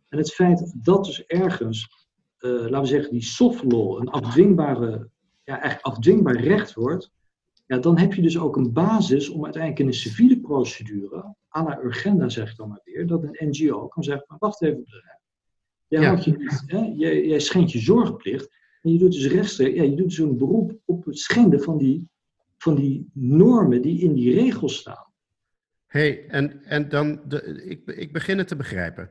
En 0.09 0.17
het 0.17 0.33
feit 0.33 0.73
dat 0.83 1.05
dus 1.05 1.25
ergens, 1.25 2.08
uh, 2.39 2.51
laten 2.51 2.81
we 2.81 2.85
zeggen, 2.85 3.11
die 3.11 3.23
soft 3.23 3.63
law 3.63 3.99
een 3.99 4.09
afdwingbare, 4.09 5.09
ja, 5.43 5.61
echt 5.61 5.81
afdwingbaar 5.81 6.35
recht 6.35 6.73
wordt, 6.73 7.11
ja, 7.65 7.77
dan 7.77 7.97
heb 7.97 8.13
je 8.13 8.21
dus 8.21 8.37
ook 8.37 8.55
een 8.55 8.73
basis 8.73 9.29
om 9.29 9.43
uiteindelijk 9.43 9.81
in 9.81 9.87
een 9.87 9.93
civiele 9.93 10.39
procedure, 10.39 11.35
à 11.57 11.63
la 11.63 11.79
Urgenda 11.83 12.29
zeg 12.29 12.51
ik 12.51 12.57
dan 12.57 12.69
maar 12.69 12.81
weer, 12.83 13.07
dat 13.07 13.23
een 13.23 13.49
NGO 13.49 13.87
kan 13.87 14.03
zeggen, 14.03 14.25
maar 14.27 14.37
wacht 14.39 14.61
even 14.61 14.83
bedrijf. 14.83 15.17
Jij, 15.87 16.01
ja. 16.01 16.19
je 16.23 16.37
niet, 16.37 16.63
hè? 16.65 16.93
Jij, 16.95 17.27
jij 17.27 17.39
schendt 17.39 17.71
je 17.71 17.79
zorgplicht 17.79 18.49
en 18.81 18.91
je 18.91 18.97
doet 18.97 19.11
dus 19.11 19.27
rechtstreeks, 19.27 19.75
ja, 19.75 19.83
je 19.83 19.95
doet 19.95 20.09
dus 20.09 20.17
een 20.17 20.37
beroep 20.37 20.79
op 20.85 21.05
het 21.05 21.19
schenden 21.19 21.61
van 21.61 21.77
die, 21.77 22.07
van 22.57 22.75
die 22.75 23.09
normen 23.13 23.81
die 23.81 23.99
in 24.01 24.13
die 24.13 24.33
regels 24.33 24.77
staan 24.77 25.09
hey, 25.89 26.25
en, 26.27 26.63
en 26.63 26.89
dan, 26.89 27.21
de, 27.27 27.63
ik, 27.63 27.85
ik 27.85 28.13
begin 28.13 28.37
het 28.37 28.47
te 28.47 28.55
begrijpen. 28.55 29.09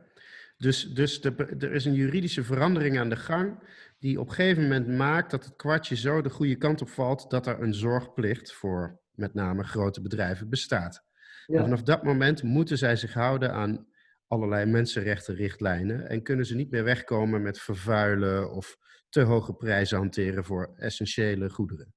Dus, 0.59 0.83
dus 0.95 1.21
de, 1.21 1.57
er 1.59 1.73
is 1.73 1.85
een 1.85 1.95
juridische 1.95 2.45
verandering 2.45 2.99
aan 2.99 3.09
de 3.09 3.17
gang 3.17 3.63
die 3.99 4.21
op 4.21 4.29
een 4.29 4.35
gegeven 4.35 4.63
moment 4.63 4.89
maakt 4.89 5.31
dat 5.31 5.45
het 5.45 5.57
kwartje 5.57 5.97
zo 5.97 6.23
de 6.23 6.31
goede 6.31 6.57
kant 6.57 6.81
op 6.81 6.89
valt 6.89 7.31
dat 7.31 7.47
er 7.47 7.63
een 7.63 7.75
zorgplicht 7.75 8.53
voor 8.53 9.01
met 9.11 9.35
name 9.35 9.65
grote 9.65 10.03
bedrijven 10.03 10.49
bestaat. 10.49 11.05
En 11.47 11.61
vanaf 11.61 11.83
dat 11.83 12.03
moment 12.03 12.43
moeten 12.43 12.79
zij 12.79 12.97
zich 12.97 13.13
houden 13.13 13.53
aan 13.53 13.87
allerlei 14.27 14.67
mensenrechtenrichtlijnen 14.67 16.09
en 16.09 16.23
kunnen 16.23 16.47
ze 16.47 16.55
niet 16.55 16.71
meer 16.71 16.85
wegkomen 16.85 17.43
met 17.43 17.61
vervuilen 17.61 18.53
of 18.53 18.77
te 19.09 19.21
hoge 19.21 19.55
prijzen 19.55 19.99
hanteren 19.99 20.45
voor 20.45 20.73
essentiële 20.77 21.51
goederen. 21.51 21.95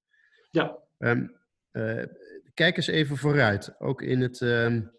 Ja. 0.51 0.77
Um, 0.97 1.39
uh, 1.71 2.03
kijk 2.53 2.77
eens 2.77 2.87
even 2.87 3.17
vooruit, 3.17 3.79
ook 3.79 4.01
in 4.01 4.21
het, 4.21 4.41
um, 4.41 4.91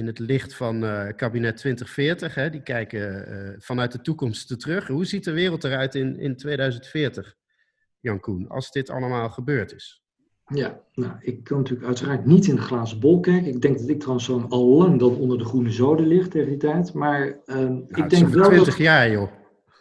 in 0.00 0.06
het 0.06 0.18
licht 0.18 0.54
van 0.54 0.84
uh, 0.84 1.06
kabinet 1.16 1.56
2040. 1.56 2.34
Hè? 2.34 2.50
Die 2.50 2.62
kijken 2.62 3.28
uh, 3.28 3.54
vanuit 3.58 3.92
de 3.92 4.00
toekomst 4.00 4.60
terug. 4.60 4.86
Hoe 4.86 5.04
ziet 5.04 5.24
de 5.24 5.32
wereld 5.32 5.64
eruit 5.64 5.94
in, 5.94 6.18
in 6.18 6.36
2040, 6.36 7.36
Jan 8.00 8.20
Koen, 8.20 8.48
als 8.48 8.70
dit 8.70 8.90
allemaal 8.90 9.30
gebeurd 9.30 9.74
is? 9.74 10.02
Ja, 10.44 10.80
nou, 10.94 11.12
ik 11.20 11.44
kan 11.44 11.58
natuurlijk 11.58 11.86
uiteraard 11.86 12.26
niet 12.26 12.46
in 12.46 12.54
de 12.54 12.60
glazen 12.60 13.00
bol 13.00 13.20
kijken. 13.20 13.54
Ik 13.54 13.62
denk 13.62 13.78
dat 13.78 13.88
ik 13.88 13.98
trouwens 13.98 14.24
zo 14.24 14.46
al 14.48 14.66
lang 14.66 14.98
dan 14.98 15.16
onder 15.16 15.38
de 15.38 15.44
groene 15.44 15.70
zoden 15.70 16.06
ligt 16.06 16.30
tegen 16.30 16.48
die 16.48 16.56
tijd. 16.56 16.92
Maar 16.94 17.26
uh, 17.26 17.56
nou, 17.56 17.86
ik 17.88 18.10
denk 18.10 18.28
wel 18.28 18.48
20 18.48 18.78
jaar, 18.78 19.10
joh. 19.10 19.28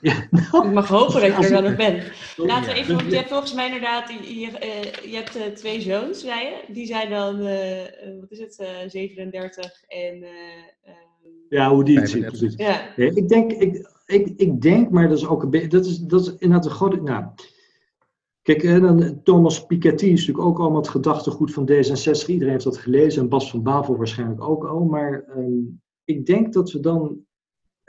Ja, 0.02 0.28
nou, 0.32 0.66
ik 0.68 0.74
mag 0.74 0.88
hopen 0.88 1.22
dat 1.22 1.38
je 1.38 1.44
er 1.44 1.50
dan 1.52 1.64
nog 1.64 1.76
bent. 1.76 2.04
Laten 2.36 2.74
we 2.74 2.80
even, 2.80 2.96
want 2.96 3.10
je 3.10 3.16
hebt 3.16 3.30
volgens 3.30 3.54
mij 3.54 3.66
inderdaad, 3.66 4.10
je, 4.10 4.40
je, 4.40 4.48
uh, 4.48 5.12
je 5.12 5.16
hebt 5.16 5.38
uh, 5.38 5.44
twee 5.44 5.82
zoons, 5.82 6.20
zei 6.20 6.40
je. 6.46 6.74
Die 6.74 6.86
zijn 6.86 7.10
dan, 7.10 7.40
uh, 7.40 8.20
wat 8.20 8.32
is 8.32 8.40
het, 8.40 8.54
37 8.88 9.84
en... 9.88 10.26
ja, 11.50 11.70
hoe 11.70 11.84
die 11.84 12.00
het 12.00 12.10
ziet, 12.10 12.26
precies. 12.26 12.56
Ja. 12.56 12.94
ja. 12.96 13.12
ik, 13.14 13.30
denk, 13.30 13.52
ik, 13.52 13.90
ik, 14.06 14.34
ik 14.36 14.62
denk, 14.62 14.90
maar 14.90 15.10
dat 15.10 15.18
is 15.18 15.28
ook 15.28 15.44
een 15.44 15.50
beetje, 15.50 15.68
dat 15.68 15.86
is, 15.86 15.98
dat 15.98 16.22
is 16.22 16.28
inderdaad 16.38 16.66
een 16.66 16.72
grote, 16.72 17.02
nou... 17.02 17.26
Kijk, 18.42 18.64
en 18.64 18.82
dan, 18.82 19.24
Thomas 19.24 19.66
Piketty 19.66 20.06
is 20.06 20.20
natuurlijk 20.20 20.48
ook 20.48 20.60
allemaal 20.60 20.82
het 20.82 20.90
gedachtegoed 20.90 21.54
van 21.54 21.70
D66. 21.72 22.26
Iedereen 22.26 22.54
heeft 22.54 22.64
dat 22.64 22.78
gelezen 22.78 23.22
en 23.22 23.30
Bas 23.30 23.50
van 23.50 23.64
Bavel 23.64 23.98
waarschijnlijk 23.98 24.44
ook 24.44 24.66
al. 24.66 24.84
Maar 24.84 25.26
um, 25.38 25.82
ik 26.04 26.26
denk 26.26 26.54
dat 26.54 26.72
we 26.72 26.80
dan 26.80 27.26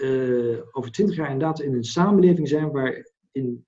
uh, 0.01 0.59
over 0.73 0.91
twintig 0.91 1.17
jaar 1.17 1.31
inderdaad 1.31 1.61
in 1.61 1.75
een 1.75 1.85
samenleving 1.85 2.49
zijn 2.49 2.71
waarin 2.71 3.67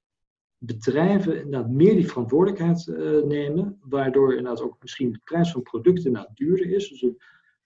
bedrijven 0.59 1.37
inderdaad 1.37 1.71
meer 1.71 1.95
die 1.95 2.09
verantwoordelijkheid 2.09 2.87
uh, 2.87 3.23
nemen, 3.23 3.79
waardoor 3.81 4.37
inderdaad 4.37 4.62
ook 4.62 4.77
misschien 4.81 5.12
de 5.12 5.21
prijs 5.25 5.51
van 5.51 5.62
producten 5.62 6.05
inderdaad 6.05 6.37
duurder 6.37 6.71
is. 6.71 6.88
Dus 6.88 7.03
een, 7.03 7.18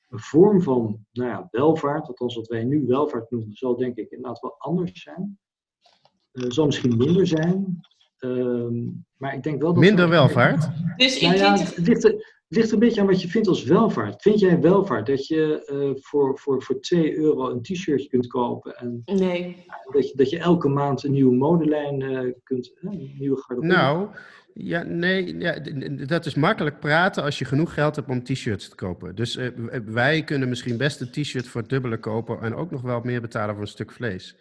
een, 0.08 0.18
vorm 0.18 0.62
van 0.62 1.06
nou 1.12 1.30
ja, 1.30 1.48
welvaart, 1.50 2.08
althans 2.08 2.34
wat 2.34 2.46
wij 2.46 2.64
nu 2.64 2.86
welvaart 2.86 3.30
noemen, 3.30 3.56
zal 3.56 3.76
denk 3.76 3.96
ik 3.96 4.10
inderdaad 4.10 4.40
wel 4.40 4.54
anders 4.58 5.02
zijn. 5.02 5.38
Uh, 6.32 6.50
zal 6.50 6.66
misschien 6.66 6.96
minder 6.96 7.26
zijn. 7.26 7.80
Ehm, 8.18 8.84
maar 9.16 9.34
ik 9.34 9.42
denk 9.42 9.62
wel 9.62 9.72
dat. 9.72 9.82
Minder 9.82 10.08
welvaart? 10.08 10.68
Dus 10.96 11.18
in 11.18 11.28
nou 11.28 11.40
ja, 11.40 11.54
20... 11.54 12.35
Het 12.48 12.58
ligt 12.58 12.72
een 12.72 12.78
beetje 12.78 13.00
aan 13.00 13.06
wat 13.06 13.22
je 13.22 13.28
vindt 13.28 13.48
als 13.48 13.64
welvaart. 13.64 14.22
Vind 14.22 14.40
jij 14.40 14.60
welvaart 14.60 15.06
dat 15.06 15.26
je 15.26 15.70
uh, 15.72 16.02
voor, 16.02 16.38
voor, 16.38 16.62
voor 16.62 16.80
2 16.80 17.16
euro 17.16 17.50
een 17.50 17.62
t-shirtje 17.62 18.08
kunt 18.08 18.26
kopen? 18.26 18.76
En, 18.76 19.02
nee. 19.04 19.64
Dat 19.92 20.08
je, 20.08 20.16
dat 20.16 20.30
je 20.30 20.38
elke 20.38 20.68
maand 20.68 21.04
een 21.04 21.12
nieuwe 21.12 21.34
modelijn 21.34 22.00
uh, 22.00 22.32
kunt, 22.42 22.72
uh, 22.80 22.92
een 22.92 23.14
nieuwe 23.18 23.36
garderobe. 23.36 23.74
Nou, 23.74 24.08
ja, 24.54 24.82
nee, 24.82 25.38
ja, 25.38 25.58
dat 26.06 26.26
is 26.26 26.34
makkelijk 26.34 26.80
praten 26.80 27.22
als 27.22 27.38
je 27.38 27.44
genoeg 27.44 27.74
geld 27.74 27.96
hebt 27.96 28.08
om 28.08 28.24
t-shirts 28.24 28.68
te 28.68 28.74
kopen. 28.74 29.14
Dus 29.14 29.38
wij 29.84 30.24
kunnen 30.24 30.48
misschien 30.48 30.76
best 30.76 31.00
een 31.00 31.10
t-shirt 31.10 31.46
voor 31.46 31.60
het 31.60 31.70
dubbele 31.70 31.98
kopen 31.98 32.40
en 32.40 32.54
ook 32.54 32.70
nog 32.70 32.82
wel 32.82 33.00
meer 33.00 33.20
betalen 33.20 33.54
voor 33.54 33.62
een 33.62 33.70
stuk 33.70 33.92
vlees. 33.92 34.36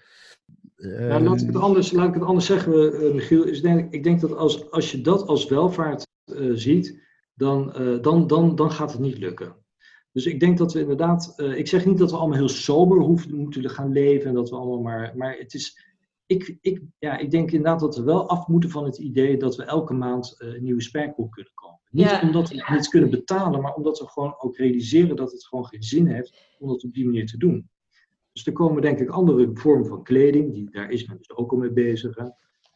Nou, 0.78 1.24
laat, 1.24 1.42
ik 1.42 1.48
het 1.48 1.56
anders, 1.56 1.92
laat 1.92 2.08
ik 2.08 2.14
het 2.14 2.24
anders 2.24 2.46
zeggen, 2.46 3.16
Michiel. 3.16 3.44
Is 3.44 3.62
denk, 3.62 3.94
ik 3.94 4.04
denk 4.04 4.22
dat 4.22 4.36
als, 4.36 4.72
als 4.72 4.92
je 4.92 5.02
dat 5.02 5.28
als 5.28 5.48
welvaart 5.48 6.08
ziet, 6.54 7.04
dan, 7.36 7.74
uh, 7.82 8.02
dan, 8.02 8.28
dan, 8.28 8.56
dan 8.56 8.72
gaat 8.72 8.92
het 8.92 9.02
niet 9.02 9.18
lukken. 9.18 9.56
Dus 10.12 10.26
ik 10.26 10.40
denk 10.40 10.58
dat 10.58 10.74
we 10.74 10.80
inderdaad, 10.80 11.34
uh, 11.38 11.58
ik 11.58 11.68
zeg 11.68 11.86
niet 11.86 11.98
dat 11.98 12.12
we 12.12 12.18
allemaal 12.18 12.38
heel 12.38 12.50
sober 12.50 13.00
hoeven, 13.00 13.36
moeten 13.36 13.70
gaan 13.70 13.92
leven 13.92 14.28
en 14.28 14.34
dat 14.34 14.50
we 14.50 14.56
allemaal 14.56 14.82
maar, 14.82 15.14
maar 15.16 15.36
het 15.38 15.54
is, 15.54 15.80
ik, 16.26 16.58
ik, 16.62 16.82
ja, 17.00 17.18
ik 17.18 17.32
denk 17.32 17.52
inderdaad 17.52 17.80
dat 17.80 17.96
we 17.96 18.04
wel 18.04 18.30
af 18.30 18.48
moeten 18.48 18.70
van 18.70 18.84
het 18.84 18.98
idee 18.98 19.38
dat 19.38 19.56
we 19.56 19.64
elke 19.64 19.94
maand 19.94 20.36
uh, 20.38 20.54
een 20.54 20.64
nieuwe 20.64 20.82
spijkerbroek 20.82 21.32
kunnen 21.32 21.54
kopen. 21.54 21.80
Niet 21.90 22.10
ja. 22.10 22.22
omdat 22.22 22.50
we 22.50 22.56
het 22.56 22.70
niet 22.70 22.88
kunnen 22.88 23.10
betalen, 23.10 23.62
maar 23.62 23.74
omdat 23.74 24.00
we 24.00 24.08
gewoon 24.08 24.36
ook 24.38 24.58
realiseren 24.58 25.16
dat 25.16 25.32
het 25.32 25.46
gewoon 25.46 25.66
geen 25.66 25.84
zin 25.84 26.08
heeft 26.08 26.56
om 26.60 26.68
dat 26.68 26.84
op 26.84 26.94
die 26.94 27.06
manier 27.06 27.26
te 27.26 27.38
doen. 27.38 27.70
Dus 28.32 28.46
er 28.46 28.54
komen 28.54 28.82
denk 28.82 29.00
ik 29.00 29.10
andere 29.10 29.50
vormen 29.54 29.88
van 29.88 30.04
kleding, 30.04 30.54
die, 30.54 30.70
daar 30.72 30.92
is 30.92 31.06
men 31.06 31.18
dus 31.18 31.36
ook 31.36 31.52
al 31.52 31.58
mee 31.58 31.72
bezig. 31.72 32.16
Hè. 32.16 32.26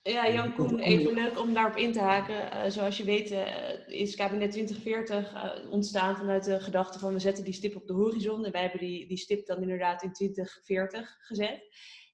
Ja, 0.09 0.31
Jan 0.31 0.53
Koen, 0.53 0.79
even 0.79 1.13
leuk 1.13 1.39
om 1.39 1.53
daarop 1.53 1.77
in 1.77 1.91
te 1.91 1.99
haken. 1.99 2.35
Uh, 2.35 2.69
zoals 2.71 2.97
je 2.97 3.03
weet 3.03 3.31
uh, 3.31 3.47
is 3.87 4.15
kabinet 4.15 4.51
2040 4.51 5.33
uh, 5.33 5.71
ontstaan 5.71 6.15
vanuit 6.15 6.43
de 6.43 6.59
gedachte 6.59 6.99
van 6.99 7.13
we 7.13 7.19
zetten 7.19 7.43
die 7.43 7.53
stip 7.53 7.75
op 7.75 7.87
de 7.87 7.93
horizon. 7.93 8.45
En 8.45 8.51
wij 8.51 8.61
hebben 8.61 8.79
die, 8.79 9.07
die 9.07 9.17
stip 9.17 9.45
dan 9.45 9.61
inderdaad 9.61 10.03
in 10.03 10.13
2040 10.13 11.17
gezet. 11.19 11.61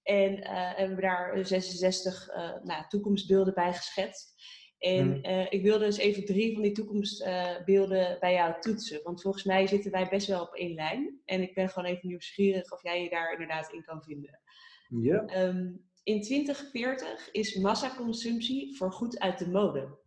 En 0.04 0.38
hebben 0.76 0.96
we 0.96 1.02
daar 1.02 1.46
66 1.46 2.28
nou, 2.64 2.84
toekomstbeelden 2.88 3.54
bij 3.54 3.74
geschetst. 3.74 4.34
En 4.78 5.12
hmm. 5.12 5.46
ik 5.50 5.64
wilde 5.64 5.86
dus 5.86 5.98
even 5.98 6.26
drie 6.26 6.54
van 6.54 6.62
die 6.62 6.72
toekomstbeelden 6.72 8.18
bij 8.20 8.34
jou 8.34 8.54
toetsen. 8.60 9.00
Want 9.04 9.22
volgens 9.22 9.44
mij 9.44 9.68
zitten 9.68 9.92
wij 9.92 10.08
best 10.10 10.28
wel 10.28 10.42
op 10.42 10.54
één 10.54 10.74
lijn. 10.74 11.22
En 11.26 11.42
ik 11.42 11.54
ben 11.54 11.70
gewoon 11.70 11.90
even 11.90 12.08
nieuwsgierig 12.08 12.72
of 12.72 12.84
jij 12.84 13.04
je 13.04 13.10
daar 13.10 13.32
inderdaad 13.32 13.74
in 13.74 13.84
kan 13.84 14.04
vinden. 14.04 14.40
Ja. 14.88 15.48
Um, 15.48 15.86
in 16.06 16.22
2040 16.22 17.32
is 17.32 17.56
massaconsumptie 17.56 18.76
voorgoed 18.78 19.20
uit 19.20 19.40
de 19.40 19.50
mode. 19.50 19.98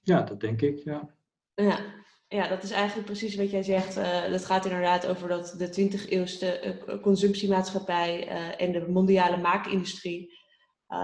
Ja, 0.00 0.22
dat 0.22 0.40
denk 0.40 0.62
ik, 0.62 0.78
ja. 0.84 1.14
Ja, 1.54 1.80
ja 2.28 2.48
dat 2.48 2.62
is 2.62 2.70
eigenlijk 2.70 3.06
precies 3.06 3.34
wat 3.34 3.50
jij 3.50 3.62
zegt. 3.62 3.96
Uh, 3.96 4.30
dat 4.30 4.44
gaat 4.44 4.64
inderdaad 4.64 5.06
over 5.06 5.28
dat 5.28 5.54
de 5.58 5.68
20-eeuwste 5.68 6.64
uh, 6.64 7.02
consumptiemaatschappij 7.02 8.28
uh, 8.28 8.60
en 8.60 8.72
de 8.72 8.88
mondiale 8.88 9.36
maakindustrie. 9.36 10.42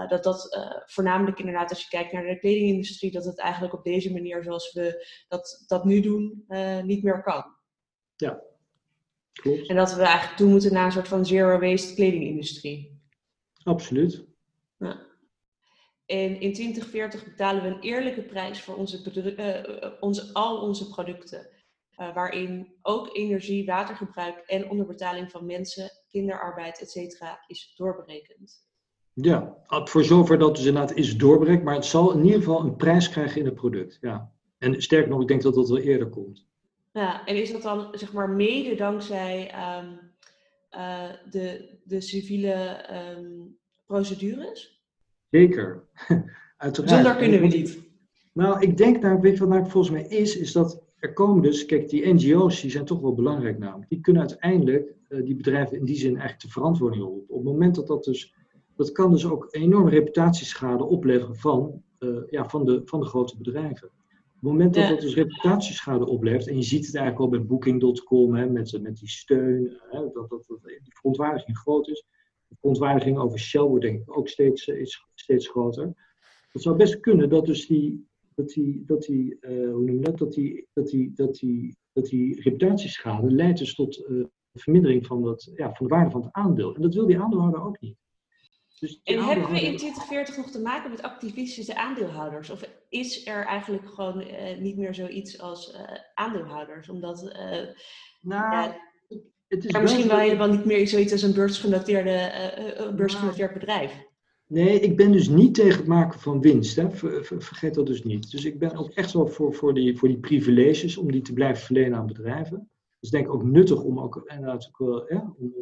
dat 0.07 0.23
dat 0.23 0.57
voornamelijk 0.85 1.39
inderdaad, 1.39 1.69
als 1.69 1.81
je 1.81 1.89
kijkt 1.89 2.11
naar 2.11 2.23
de 2.23 2.39
kledingindustrie, 2.39 3.11
dat 3.11 3.25
het 3.25 3.39
eigenlijk 3.39 3.73
op 3.73 3.83
deze 3.83 4.11
manier 4.11 4.43
zoals 4.43 4.73
we 4.73 5.07
dat, 5.27 5.63
dat 5.67 5.85
nu 5.85 6.01
doen, 6.01 6.45
niet 6.83 7.03
meer 7.03 7.21
kan. 7.23 7.55
Ja, 8.15 8.41
klopt. 9.33 9.67
En 9.67 9.75
dat 9.75 9.93
we 9.93 10.01
eigenlijk 10.01 10.37
toe 10.37 10.49
moeten 10.49 10.73
naar 10.73 10.85
een 10.85 10.91
soort 10.91 11.07
van 11.07 11.25
zero-waste 11.25 11.93
kledingindustrie. 11.93 13.00
Absoluut. 13.63 14.25
Ja. 14.77 14.99
En 16.05 16.39
in 16.39 16.53
2040 16.53 17.23
betalen 17.23 17.63
we 17.63 17.67
een 17.67 17.81
eerlijke 17.81 18.21
prijs 18.21 18.61
voor 18.61 18.75
onze, 18.75 19.01
uh, 19.37 19.91
onze, 19.99 20.33
al 20.33 20.61
onze 20.61 20.89
producten. 20.89 21.47
Uh, 21.97 22.13
waarin 22.13 22.73
ook 22.81 23.15
energie, 23.15 23.65
watergebruik 23.65 24.37
en 24.37 24.69
onderbetaling 24.69 25.31
van 25.31 25.45
mensen, 25.45 25.91
kinderarbeid, 26.09 26.81
etc. 26.81 27.21
is 27.47 27.73
doorberekend. 27.75 28.69
Ja, 29.13 29.57
voor 29.67 30.03
zover 30.03 30.37
dat 30.37 30.55
dus 30.55 30.65
inderdaad 30.65 30.95
is 30.95 31.17
doorberekend, 31.17 31.63
maar 31.63 31.75
het 31.75 31.85
zal 31.85 32.11
in 32.11 32.23
ieder 32.23 32.39
geval 32.39 32.59
een 32.59 32.75
prijs 32.75 33.09
krijgen 33.09 33.39
in 33.39 33.45
het 33.45 33.55
product. 33.55 33.97
Ja. 34.01 34.31
En 34.57 34.81
sterker 34.81 35.09
nog, 35.09 35.21
ik 35.21 35.27
denk 35.27 35.41
dat 35.41 35.53
dat 35.53 35.69
wel 35.69 35.77
eerder 35.77 36.09
komt. 36.09 36.47
Ja, 36.91 37.25
en 37.25 37.35
is 37.35 37.51
dat 37.51 37.61
dan 37.61 37.87
zeg 37.91 38.13
maar 38.13 38.29
mede 38.29 38.75
dankzij 38.75 39.53
um, 39.79 39.89
uh, 39.89 40.10
de, 41.29 41.77
de 41.83 42.01
civiele 42.01 42.85
um, 43.17 43.57
procedures? 43.85 44.81
Zeker, 45.29 45.87
uiteraard. 46.57 46.93
Zonder 46.93 47.15
kunnen 47.15 47.41
we 47.41 47.47
niet. 47.47 47.79
Nou, 48.33 48.61
ik 48.61 48.77
denk, 48.77 49.01
nou, 49.01 49.19
weet 49.21 49.33
je 49.33 49.39
wat 49.39 49.49
nou 49.49 49.69
volgens 49.69 49.93
mij 49.93 50.07
is, 50.07 50.37
is 50.37 50.51
dat 50.51 50.83
er 51.01 51.13
komen 51.13 51.43
dus, 51.43 51.65
kijk, 51.65 51.89
die 51.89 52.13
NGO's 52.13 52.61
die 52.61 52.71
zijn 52.71 52.85
toch 52.85 53.01
wel 53.01 53.13
belangrijk 53.13 53.59
namelijk. 53.59 53.89
Die 53.89 54.01
kunnen 54.01 54.21
uiteindelijk 54.21 54.95
uh, 55.09 55.25
die 55.25 55.35
bedrijven 55.35 55.77
in 55.77 55.85
die 55.85 55.95
zin 55.95 56.11
eigenlijk 56.11 56.41
de 56.41 56.49
verantwoording 56.49 57.03
roepen. 57.03 57.35
Op 57.35 57.43
het 57.43 57.51
moment 57.51 57.75
dat 57.75 57.87
dat 57.87 58.03
dus, 58.03 58.35
dat 58.75 58.91
kan 58.91 59.11
dus 59.11 59.25
ook 59.25 59.47
enorme 59.49 59.89
reputatieschade 59.89 60.83
opleveren 60.83 61.35
van, 61.35 61.83
uh, 61.99 62.17
ja, 62.29 62.49
van, 62.49 62.65
de, 62.65 62.81
van 62.85 62.99
de 62.99 63.05
grote 63.05 63.37
bedrijven. 63.37 63.89
Op 64.41 64.47
het 64.47 64.57
moment 64.57 64.73
dat 64.73 64.89
dat 64.89 65.01
dus 65.01 65.15
reputatieschade 65.15 66.05
oplevert, 66.05 66.47
en 66.47 66.55
je 66.55 66.63
ziet 66.63 66.85
het 66.85 66.95
eigenlijk 66.95 67.25
al 67.25 67.37
bij 67.39 67.47
Booking.com, 67.47 68.35
hè, 68.35 68.49
met, 68.49 68.81
met 68.81 68.97
die 68.97 69.09
steun, 69.09 69.79
hè, 69.89 69.99
dat, 69.99 70.29
dat, 70.29 70.45
dat 70.47 70.59
die 70.63 70.93
verontwaardiging 70.93 71.57
groot 71.57 71.87
is. 71.87 72.05
De 72.47 72.55
verontwaardiging 72.59 73.17
over 73.17 73.39
Shell 73.39 73.61
wordt 73.61 73.85
denk 73.85 74.01
ik 74.01 74.17
ook 74.17 74.27
steeds, 74.27 74.67
is 74.67 75.05
steeds 75.13 75.47
groter. 75.47 75.93
Het 76.51 76.61
zou 76.61 76.75
best 76.75 76.99
kunnen 76.99 77.29
dat 77.29 77.45
dus 77.45 77.67
die, 77.67 78.07
dat 78.35 78.49
die, 78.49 78.83
dat 78.85 79.01
die 79.01 79.37
uh, 79.41 79.49
hoe 79.49 79.85
noem 79.85 79.95
je 79.95 79.99
dat, 79.99 80.17
dat 80.17 80.33
die, 80.33 80.67
dat 80.73 80.87
die, 80.87 81.11
dat 81.15 81.35
die, 81.35 81.77
dat 81.93 82.05
die 82.05 82.41
reputatieschade 82.41 83.31
leidt 83.31 83.59
dus 83.59 83.75
tot 83.75 84.05
uh, 84.09 84.25
vermindering 84.53 85.05
van, 85.05 85.23
dat, 85.23 85.51
ja, 85.55 85.73
van 85.73 85.87
de 85.87 85.93
waarde 85.93 86.11
van 86.11 86.21
het 86.21 86.33
aandeel. 86.33 86.75
En 86.75 86.81
dat 86.81 86.93
wil 86.93 87.07
die 87.07 87.19
aandeelhouder 87.19 87.63
ook 87.63 87.79
niet. 87.79 87.97
Dus 88.81 88.99
en 89.03 89.23
hebben 89.23 89.51
we 89.51 89.61
in 89.61 89.77
2040 89.77 90.37
nog 90.37 90.51
te 90.51 90.61
maken 90.61 90.89
met 90.89 91.01
activistische 91.01 91.75
aandeelhouders? 91.75 92.49
Of 92.49 92.69
is 92.89 93.27
er 93.27 93.45
eigenlijk 93.45 93.89
gewoon 93.89 94.21
uh, 94.21 94.57
niet 94.59 94.77
meer 94.77 94.95
zoiets 94.95 95.39
als 95.39 95.73
uh, 95.73 95.81
aandeelhouders? 96.13 96.89
Omdat 96.89 97.23
uh, 97.23 97.67
nou, 98.21 98.71
het 99.47 99.65
is 99.65 99.73
er 99.73 99.81
misschien 99.81 100.07
wel 100.07 100.17
helemaal 100.17 100.49
niet 100.49 100.65
meer 100.65 100.87
zoiets 100.87 101.11
als 101.11 101.21
een 101.21 101.33
beursgenoteerde, 101.33 102.93
beursgenoteerd 102.95 103.53
bedrijf. 103.53 104.09
Nee, 104.47 104.79
ik 104.79 104.97
ben 104.97 105.11
dus 105.11 105.27
niet 105.27 105.53
tegen 105.53 105.77
het 105.77 105.87
maken 105.87 106.19
van 106.19 106.41
winst. 106.41 106.75
Hè. 106.75 106.91
Ver, 106.91 107.25
ver, 107.25 107.41
vergeet 107.41 107.73
dat 107.73 107.85
dus 107.85 108.03
niet. 108.03 108.31
Dus 108.31 108.45
ik 108.45 108.59
ben 108.59 108.75
ook 108.75 108.89
echt 108.89 109.13
wel 109.13 109.27
voor, 109.27 109.53
voor, 109.53 109.73
die, 109.73 109.97
voor 109.97 110.07
die 110.07 110.19
privileges, 110.19 110.97
om 110.97 111.11
die 111.11 111.21
te 111.21 111.33
blijven 111.33 111.65
verlenen 111.65 111.97
aan 111.97 112.07
bedrijven. 112.07 112.69
Dus 112.99 113.09
denk 113.09 113.25
ik 113.25 113.33
ook 113.33 113.43
nuttig 113.43 113.83
om 113.83 113.99
ook 113.99 114.23
inderdaad 114.25 114.67
ook 114.67 114.77
wel, 114.77 115.13
ja, 115.13 115.33
om, 115.37 115.53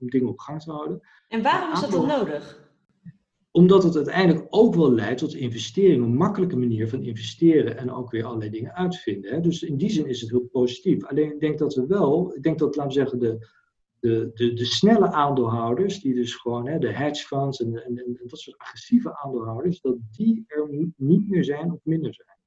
om, 0.00 0.10
dingen 0.10 0.28
op 0.28 0.38
gang 0.38 0.62
te 0.62 0.70
houden. 0.70 1.00
En 1.28 1.42
waarom 1.42 1.72
is 1.72 1.80
dat 1.80 1.90
dan 1.90 2.06
nodig? 2.06 2.66
Omdat 3.50 3.82
het 3.82 3.96
uiteindelijk 3.96 4.46
ook 4.50 4.74
wel 4.74 4.92
leidt 4.92 5.18
tot 5.18 5.34
investeringen, 5.34 6.04
een 6.04 6.16
makkelijke 6.16 6.56
manier 6.56 6.88
van 6.88 7.02
investeren 7.02 7.76
en 7.76 7.90
ook 7.90 8.10
weer 8.10 8.24
allerlei 8.24 8.50
dingen 8.50 8.74
uitvinden. 8.74 9.30
Hè. 9.30 9.40
Dus 9.40 9.62
in 9.62 9.76
die 9.76 9.90
zin 9.90 10.06
is 10.06 10.20
het 10.20 10.30
heel 10.30 10.48
positief. 10.52 11.04
Alleen 11.04 11.32
ik 11.32 11.40
denk 11.40 11.58
dat 11.58 11.74
we 11.74 11.86
wel, 11.86 12.34
ik 12.36 12.42
denk 12.42 12.58
dat, 12.58 12.76
laten 12.76 12.92
we 12.92 12.98
zeggen, 12.98 13.18
de, 13.18 13.46
de, 14.00 14.30
de, 14.34 14.52
de 14.52 14.64
snelle 14.64 15.12
aandeelhouders, 15.12 16.00
die 16.00 16.14
dus 16.14 16.34
gewoon 16.34 16.68
hè, 16.68 16.78
de 16.78 16.92
hedge 16.92 17.26
funds 17.26 17.60
en, 17.60 17.84
en, 17.84 17.96
en 17.96 18.20
dat 18.26 18.38
soort 18.38 18.58
agressieve 18.58 19.18
aandeelhouders, 19.22 19.80
dat 19.80 19.96
die 20.10 20.44
er 20.46 20.68
niet 20.96 21.28
meer 21.28 21.44
zijn 21.44 21.72
of 21.72 21.80
minder 21.82 22.14
zijn. 22.14 22.37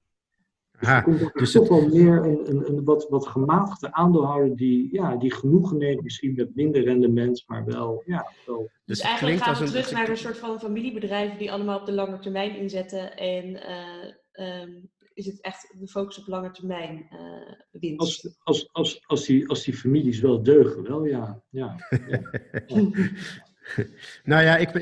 Dus 0.81 0.89
er 0.89 1.03
komt 1.03 1.23
ook 1.23 1.39
dus 1.39 1.51
toch 1.51 1.67
wel 1.67 1.87
meer 1.87 2.25
een, 2.25 2.49
een, 2.49 2.69
een, 2.69 2.83
wat, 2.83 3.07
wat 3.09 3.27
gematigde 3.27 3.93
aandeelhouder 3.93 4.55
die, 4.55 4.89
ja, 4.91 5.15
die 5.15 5.33
genoegen 5.33 5.77
neemt, 5.77 6.03
misschien 6.03 6.33
met 6.35 6.55
minder 6.55 6.83
rendement, 6.83 7.43
maar 7.47 7.65
wel. 7.65 8.03
Ja, 8.05 8.31
wel. 8.45 8.57
Dus, 8.59 8.97
dus 8.97 8.99
eigenlijk 8.99 9.41
gaan 9.41 9.63
we 9.63 9.69
terug 9.69 9.91
naar 9.91 10.09
een 10.09 10.17
soort 10.17 10.37
van 10.37 10.59
familiebedrijven 10.59 11.37
die 11.37 11.51
allemaal 11.51 11.79
op 11.79 11.85
de 11.85 11.91
lange 11.91 12.19
termijn 12.19 12.55
inzetten 12.55 13.17
en 13.17 13.45
uh, 13.45 14.61
um, 14.61 14.89
is 15.13 15.25
het 15.25 15.41
echt 15.41 15.75
de 15.79 15.87
focus 15.87 16.19
op 16.19 16.27
lange 16.27 16.51
termijn 16.51 17.07
uh, 17.11 17.81
winst. 17.81 17.99
Als, 17.99 18.39
als, 18.43 18.69
als, 18.71 19.07
als, 19.07 19.25
die, 19.25 19.49
als 19.49 19.63
die 19.63 19.73
families 19.73 20.19
wel 20.19 20.43
deugen, 20.43 20.83
wel 20.83 21.05
ja. 21.05 21.43
ja, 21.49 21.75
nou 24.23 24.43
ja, 24.43 24.57
ik, 24.57 24.75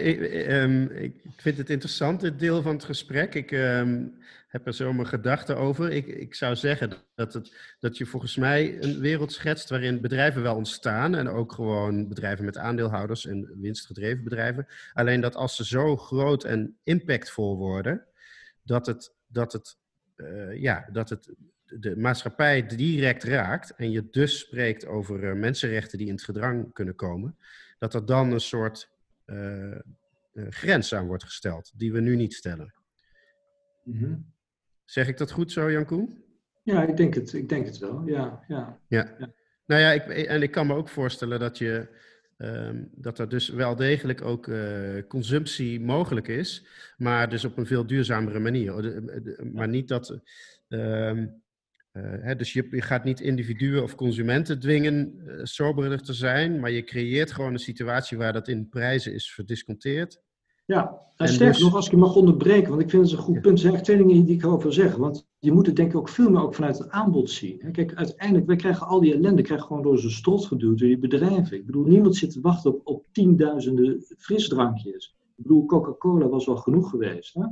um, 0.51 0.91
ik, 0.91 1.13
vind 1.37 1.57
het 1.57 1.69
interessant, 1.69 2.21
dit 2.21 2.39
deel 2.39 2.61
van 2.61 2.73
het 2.73 2.83
gesprek. 2.83 3.35
Ik 3.35 3.51
um, 3.51 4.17
heb 4.47 4.67
er 4.67 4.73
zo 4.73 4.93
mijn 4.93 5.07
gedachten 5.07 5.57
over. 5.57 5.91
Ik, 5.91 6.07
ik 6.07 6.35
zou 6.35 6.55
zeggen 6.55 6.93
dat, 7.15 7.33
het, 7.33 7.75
dat 7.79 7.97
je 7.97 8.05
volgens 8.05 8.35
mij 8.35 8.83
een 8.83 8.99
wereld 8.99 9.31
schetst 9.31 9.69
waarin 9.69 10.01
bedrijven 10.01 10.41
wel 10.41 10.55
ontstaan. 10.55 11.15
En 11.15 11.27
ook 11.27 11.53
gewoon 11.53 12.07
bedrijven 12.07 12.45
met 12.45 12.57
aandeelhouders 12.57 13.25
en 13.25 13.51
winstgedreven 13.61 14.23
bedrijven. 14.23 14.67
Alleen 14.93 15.21
dat 15.21 15.35
als 15.35 15.55
ze 15.55 15.65
zo 15.65 15.97
groot 15.97 16.43
en 16.43 16.77
impactvol 16.83 17.57
worden, 17.57 18.05
dat 18.63 18.85
het, 18.85 19.13
dat 19.27 19.53
het 19.53 19.77
uh, 20.15 20.61
ja, 20.61 20.89
dat 20.91 21.09
het 21.09 21.29
de 21.65 21.97
maatschappij 21.97 22.65
direct 22.65 23.23
raakt 23.23 23.75
en 23.75 23.91
je 23.91 24.07
dus 24.11 24.39
spreekt 24.39 24.85
over 24.85 25.23
uh, 25.23 25.33
mensenrechten 25.33 25.97
die 25.97 26.07
in 26.07 26.13
het 26.13 26.23
gedrang 26.23 26.73
kunnen 26.73 26.95
komen, 26.95 27.37
dat 27.79 27.93
er 27.93 28.05
dan 28.05 28.31
een 28.31 28.39
soort 28.39 28.89
uh, 29.25 29.77
grens 30.33 30.93
aan 30.93 31.07
wordt 31.07 31.23
gesteld, 31.23 31.71
die 31.75 31.91
we 31.91 31.99
nu 31.99 32.15
niet 32.15 32.33
stellen. 32.33 32.73
Mm 33.83 33.97
-hmm. 33.97 34.33
Zeg 34.85 35.07
ik 35.07 35.17
dat 35.17 35.31
goed 35.31 35.51
zo, 35.51 35.71
Jan 35.71 35.85
Koen? 35.85 36.23
Ja, 36.63 36.83
ik 36.83 36.97
denk 36.97 37.13
het, 37.13 37.33
ik 37.33 37.49
denk 37.49 37.65
het 37.65 37.77
wel. 37.77 38.07
Ja, 38.07 38.43
ja. 38.47 38.79
ja. 38.87 39.15
ja. 39.19 39.33
Nou 39.65 39.81
ja, 39.81 39.91
ik, 39.91 40.03
en 40.07 40.41
ik 40.41 40.51
kan 40.51 40.67
me 40.67 40.73
ook 40.73 40.89
voorstellen 40.89 41.39
dat 41.39 41.57
je 41.57 41.97
Um, 42.41 42.89
dat 42.95 43.19
er 43.19 43.29
dus 43.29 43.49
wel 43.49 43.75
degelijk 43.75 44.21
ook 44.21 44.47
uh, 44.47 45.07
consumptie 45.07 45.81
mogelijk 45.81 46.27
is, 46.27 46.65
maar 46.97 47.29
dus 47.29 47.45
op 47.45 47.57
een 47.57 47.65
veel 47.65 47.85
duurzamere 47.87 48.39
manier. 48.39 49.01
Maar 49.53 49.67
niet 49.67 49.87
dat. 49.87 50.19
Uh, 50.69 51.23
hè, 52.21 52.35
dus 52.35 52.53
je, 52.53 52.67
je, 52.71 52.81
gaat 52.81 53.03
niet 53.03 53.19
individuen 53.19 53.83
of 53.83 53.95
consumenten 53.95 54.59
dwingen 54.59 55.13
uh, 55.25 55.39
soberder 55.43 56.01
te 56.01 56.13
zijn, 56.13 56.59
maar 56.59 56.71
je 56.71 56.83
creëert 56.83 57.31
gewoon 57.31 57.53
een 57.53 57.59
situatie 57.59 58.17
waar 58.17 58.33
dat 58.33 58.47
in 58.47 58.69
prijzen 58.69 59.13
is 59.13 59.31
verdisconteerd. 59.31 60.21
Ja, 60.65 61.01
en 61.15 61.27
sterker 61.27 61.53
dus... 61.53 61.63
nog, 61.63 61.75
als 61.75 61.85
ik 61.85 61.91
je 61.91 61.97
mag 61.97 62.15
onderbreken, 62.15 62.69
want 62.69 62.81
ik 62.81 62.89
vind 62.89 63.03
het 63.03 63.11
een 63.11 63.17
goed 63.17 63.41
punt. 63.41 63.53
Er 63.53 63.59
zijn 63.59 63.73
echt 63.73 63.83
twee 63.83 63.97
dingen 63.97 64.25
die 64.25 64.35
ik 64.35 64.43
erover 64.43 64.73
zeg. 64.73 64.95
Want 64.95 65.27
je 65.39 65.51
moet 65.51 65.65
het 65.65 65.75
denk 65.75 65.89
ik 65.89 65.97
ook 65.97 66.09
veel 66.09 66.29
meer 66.29 66.41
ook 66.41 66.55
vanuit 66.55 66.77
het 66.77 66.89
aanbod 66.89 67.29
zien. 67.29 67.71
Kijk, 67.71 67.93
uiteindelijk, 67.93 68.47
wij 68.47 68.55
krijgen 68.55 68.87
al 68.87 68.99
die 68.99 69.13
ellende 69.13 69.41
krijgen 69.41 69.67
gewoon 69.67 69.81
door 69.81 69.99
zijn 69.99 70.11
strot 70.11 70.45
geduwd 70.45 70.79
door 70.79 70.87
die 70.87 70.97
bedrijven. 70.97 71.57
Ik 71.57 71.65
bedoel, 71.65 71.85
niemand 71.85 72.15
zit 72.15 72.31
te 72.31 72.41
wachten 72.41 72.73
op, 72.73 72.81
op 72.87 73.05
tienduizenden 73.11 74.05
frisdrankjes. 74.17 75.15
Ik 75.35 75.43
bedoel, 75.43 75.65
Coca-Cola 75.65 76.27
was 76.27 76.47
al 76.47 76.57
genoeg 76.57 76.89
geweest. 76.89 77.33
Hè? 77.33 77.45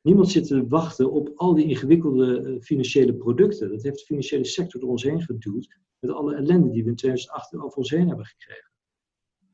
Niemand 0.00 0.30
zit 0.30 0.46
te 0.46 0.66
wachten 0.66 1.10
op 1.10 1.32
al 1.34 1.54
die 1.54 1.66
ingewikkelde 1.66 2.42
eh, 2.42 2.60
financiële 2.60 3.14
producten. 3.14 3.70
Dat 3.70 3.82
heeft 3.82 3.98
de 3.98 4.04
financiële 4.04 4.44
sector 4.44 4.80
door 4.80 4.90
ons 4.90 5.02
heen 5.02 5.22
geduwd. 5.22 5.76
Met 5.98 6.10
alle 6.10 6.34
ellende 6.34 6.70
die 6.70 6.82
we 6.84 6.88
in 6.88 6.96
2008 6.96 7.54
over 7.54 7.78
ons 7.78 7.90
heen 7.90 8.08
hebben 8.08 8.26
gekregen. 8.26 8.68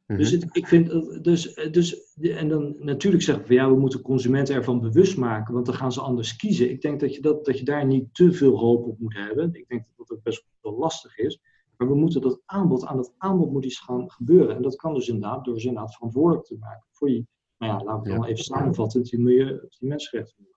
Dus 0.07 0.33
mhm. 0.33 0.41
het, 0.41 0.57
ik 0.57 0.67
vind, 0.67 0.91
dus, 1.25 1.55
dus, 1.71 2.15
en 2.21 2.49
dan 2.49 2.77
natuurlijk 2.79 3.23
zeggen 3.23 3.43
we 3.43 3.55
van 3.55 3.65
ja, 3.65 3.71
we 3.71 3.81
moeten 3.81 4.03
consumenten 4.03 4.55
ervan 4.55 4.81
bewust 4.81 5.17
maken, 5.17 5.55
want 5.55 5.67
dan 5.67 5.75
gaan 5.75 5.93
ze 5.93 6.01
anders 6.01 6.37
kiezen. 6.37 6.71
Ik 6.71 6.81
denk 6.81 7.01
dat 7.01 7.15
je, 7.15 7.21
dat, 7.21 7.45
dat 7.45 7.59
je 7.59 7.65
daar 7.65 7.87
niet 7.87 8.15
te 8.15 8.33
veel 8.33 8.59
hoop 8.59 8.87
op 8.87 8.99
moet 8.99 9.15
hebben. 9.15 9.55
Ik 9.55 9.69
denk 9.69 9.85
dat 9.97 10.09
dat 10.09 10.23
best 10.23 10.45
wel 10.61 10.79
lastig 10.79 11.19
is. 11.19 11.41
Maar 11.77 11.89
we 11.89 11.95
moeten 11.95 12.21
dat 12.21 12.43
aanbod, 12.45 12.85
aan 12.85 12.97
dat 12.97 13.15
aanbod 13.19 13.53
moet 13.53 13.65
iets 13.65 13.79
gaan 13.79 14.11
gebeuren. 14.11 14.57
En 14.57 14.63
dat 14.63 14.77
kan 14.77 14.95
dus 14.95 15.09
inderdaad 15.09 15.45
door 15.45 15.61
ze 15.61 15.69
inderdaad 15.69 15.95
verantwoordelijk 15.95 16.47
te 16.47 16.57
maken 16.59 16.87
voor 16.91 17.11
je, 17.11 17.27
nou 17.59 17.73
ja, 17.73 17.85
laten 17.85 18.03
we 18.03 18.09
het 18.09 18.21
dan 18.21 18.25
even 18.25 18.45
samenvatten, 18.45 19.03
die, 19.03 19.19
milieu, 19.19 19.61
die 19.79 19.89
mensenrechten. 19.89 20.49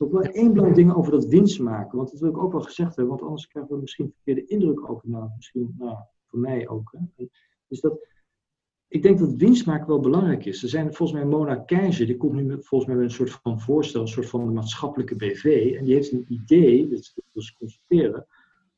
Ook 0.00 0.12
wel 0.12 0.22
één 0.22 0.48
belangrijk 0.48 0.74
ding 0.74 0.94
over 0.94 1.12
dat 1.12 1.26
winst 1.26 1.60
maken, 1.60 1.96
want 1.96 2.10
dat 2.10 2.20
wil 2.20 2.30
ik 2.30 2.38
ook 2.38 2.52
wel 2.52 2.60
gezegd 2.60 2.96
hebben, 2.96 3.16
want 3.16 3.22
anders 3.22 3.46
krijgen 3.46 3.74
we 3.74 3.80
misschien 3.80 4.12
verkeerde 4.14 4.44
indruk 4.44 4.90
over, 4.90 5.08
nou, 5.08 5.30
misschien, 5.36 5.74
nou, 5.78 5.96
voor 6.26 6.38
mij 6.38 6.68
ook. 6.68 6.94
Hè. 6.96 7.26
Is 7.68 7.80
dat 7.80 8.06
ik 8.88 9.02
denk 9.02 9.18
dat 9.18 9.34
winst 9.34 9.66
maken 9.66 9.86
wel 9.86 10.00
belangrijk 10.00 10.44
is. 10.44 10.62
Er 10.62 10.68
zijn 10.68 10.94
volgens 10.94 11.18
mij 11.18 11.28
Mona 11.28 11.56
Keizer, 11.56 12.06
die 12.06 12.16
komt 12.16 12.32
nu 12.32 12.42
met, 12.42 12.66
volgens 12.66 12.90
mij 12.90 12.98
met 13.00 13.08
een 13.08 13.16
soort 13.16 13.30
van 13.30 13.60
voorstel, 13.60 14.00
een 14.00 14.08
soort 14.08 14.28
van 14.28 14.52
maatschappelijke 14.52 15.16
BV. 15.16 15.74
En 15.78 15.84
die 15.84 15.94
heeft 15.94 16.12
een 16.12 16.26
idee, 16.28 16.88
dat 16.88 17.14
wil 17.32 17.42
ze 17.42 17.54
constateren, 17.58 18.26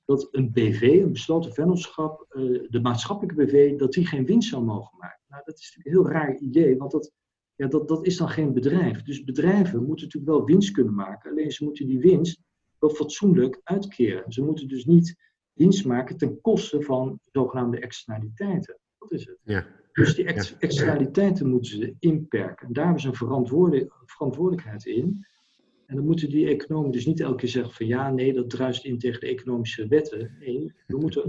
dat 0.04 0.28
een 0.30 0.52
BV, 0.52 0.82
een 0.82 1.12
besloten 1.12 1.52
vennootschap, 1.52 2.26
uh, 2.30 2.66
de 2.68 2.80
maatschappelijke 2.80 3.44
BV, 3.44 3.78
dat 3.78 3.92
die 3.92 4.06
geen 4.06 4.26
winst 4.26 4.48
zou 4.48 4.64
mogen 4.64 4.98
maken. 4.98 5.20
Nou, 5.28 5.42
dat 5.44 5.58
is 5.58 5.74
natuurlijk 5.76 5.86
een 5.86 6.12
heel 6.12 6.20
raar 6.20 6.36
idee, 6.38 6.76
want 6.76 6.90
dat, 6.90 7.12
ja, 7.60 7.66
dat, 7.66 7.88
dat 7.88 8.06
is 8.06 8.16
dan 8.16 8.28
geen 8.28 8.52
bedrijf. 8.52 9.02
Dus 9.02 9.24
bedrijven 9.24 9.84
moeten 9.84 10.04
natuurlijk 10.04 10.32
wel 10.32 10.44
winst 10.44 10.70
kunnen 10.70 10.94
maken, 10.94 11.30
alleen 11.30 11.50
ze 11.50 11.64
moeten 11.64 11.86
die 11.86 11.98
winst 11.98 12.40
wel 12.78 12.90
fatsoenlijk 12.90 13.60
uitkeren. 13.64 14.32
Ze 14.32 14.42
moeten 14.42 14.68
dus 14.68 14.84
niet 14.84 15.16
winst 15.52 15.84
maken 15.84 16.16
ten 16.16 16.40
koste 16.40 16.82
van 16.82 17.18
zogenaamde 17.32 17.80
externaliteiten. 17.80 18.78
Dat 18.98 19.12
is 19.12 19.26
het. 19.26 19.38
Ja. 19.44 19.66
Dus 19.92 20.14
die 20.14 20.24
externaliteiten 20.58 21.48
moeten 21.48 21.70
ze 21.70 21.94
inperken. 21.98 22.66
En 22.66 22.72
daar 22.72 22.84
hebben 22.84 23.02
ze 23.02 23.08
een 23.08 23.84
verantwoordelijkheid 24.06 24.86
in. 24.86 25.26
En 25.86 25.96
dan 25.96 26.04
moeten 26.04 26.30
die 26.30 26.48
economen 26.48 26.90
dus 26.90 27.06
niet 27.06 27.20
elke 27.20 27.36
keer 27.36 27.48
zeggen 27.48 27.74
van 27.74 27.86
ja, 27.86 28.10
nee, 28.10 28.32
dat 28.32 28.50
druist 28.50 28.84
in 28.84 28.98
tegen 28.98 29.20
de 29.20 29.26
economische 29.26 29.86
wetten. 29.88 30.36
Nee, 30.38 30.74
we 30.86 30.98
moeten, 30.98 31.22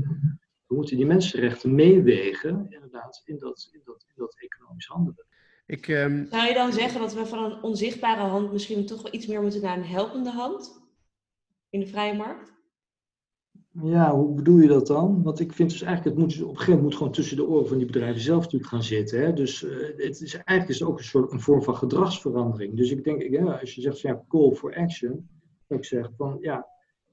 we 0.67 0.75
moeten 0.75 0.97
die 0.97 1.05
mensenrechten 1.05 1.75
meewegen, 1.75 2.65
inderdaad, 2.69 3.21
in 3.25 3.37
dat, 3.37 3.69
in 3.71 3.81
dat, 3.83 4.05
in 4.07 4.13
dat 4.15 4.35
economisch 4.39 4.87
handelen. 4.87 5.25
Ik, 5.65 5.87
um... 5.87 6.27
Zou 6.29 6.47
je 6.47 6.53
dan 6.53 6.73
zeggen 6.73 6.99
dat 7.01 7.13
we 7.13 7.25
van 7.25 7.43
een 7.43 7.63
onzichtbare 7.63 8.21
hand 8.21 8.51
misschien 8.51 8.85
toch 8.85 9.01
wel 9.01 9.13
iets 9.13 9.27
meer 9.27 9.41
moeten 9.41 9.61
naar 9.61 9.77
een 9.77 9.83
helpende 9.83 10.31
hand 10.31 10.81
in 11.69 11.79
de 11.79 11.87
vrije 11.87 12.13
markt? 12.13 12.51
Ja, 13.83 14.15
hoe 14.15 14.33
bedoel 14.33 14.57
je 14.57 14.67
dat 14.67 14.87
dan? 14.87 15.23
Want 15.23 15.39
ik 15.39 15.53
vind 15.53 15.69
dus 15.69 15.81
eigenlijk, 15.81 16.17
het 16.17 16.25
moet 16.25 16.41
op 16.41 16.49
een 16.49 16.57
gegeven 16.57 16.65
moment 16.65 16.83
moet 16.83 16.95
gewoon 16.95 17.11
tussen 17.11 17.37
de 17.37 17.47
oren 17.47 17.67
van 17.67 17.77
die 17.77 17.85
bedrijven 17.85 18.21
zelf 18.21 18.43
natuurlijk 18.43 18.71
gaan 18.71 18.83
zitten. 18.83 19.21
Hè? 19.21 19.33
Dus 19.33 19.61
uh, 19.61 19.71
het 19.97 20.21
is, 20.21 20.33
eigenlijk 20.33 20.69
is 20.69 20.79
het 20.79 20.87
ook 20.87 20.97
een 20.97 21.03
soort 21.03 21.31
een 21.31 21.39
vorm 21.39 21.63
van 21.63 21.75
gedragsverandering. 21.75 22.75
Dus 22.75 22.91
ik 22.91 23.03
denk, 23.03 23.21
ja, 23.21 23.53
als 23.53 23.75
je 23.75 23.81
zegt, 23.81 23.99
ja, 23.99 24.23
call 24.27 24.51
for 24.51 24.75
action, 24.75 25.29
zou 25.67 25.79
ik 25.79 25.85
zeggen 25.85 26.13
van, 26.17 26.37
ja, 26.41 26.67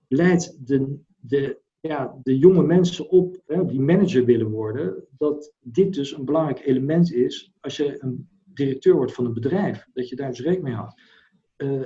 leid 0.09 0.59
de, 0.67 0.99
de, 1.17 1.61
ja, 1.81 2.19
de 2.23 2.39
jonge 2.39 2.63
mensen 2.63 3.11
op, 3.11 3.43
hè, 3.47 3.65
die 3.65 3.81
manager 3.81 4.25
willen 4.25 4.51
worden, 4.51 5.05
dat 5.19 5.53
dit 5.61 5.95
dus 5.95 6.13
een 6.13 6.25
belangrijk 6.25 6.67
element 6.67 7.13
is 7.13 7.53
als 7.61 7.77
je 7.77 8.03
een 8.03 8.29
directeur 8.59 8.95
wordt 8.95 9.13
van 9.13 9.25
een 9.25 9.33
bedrijf, 9.33 9.87
dat 9.93 10.09
je 10.09 10.17
daar 10.17 10.29
dus 10.29 10.41
rekening 10.41 10.65
mee 10.65 10.75
houdt. 10.75 11.03
Uh, 11.57 11.85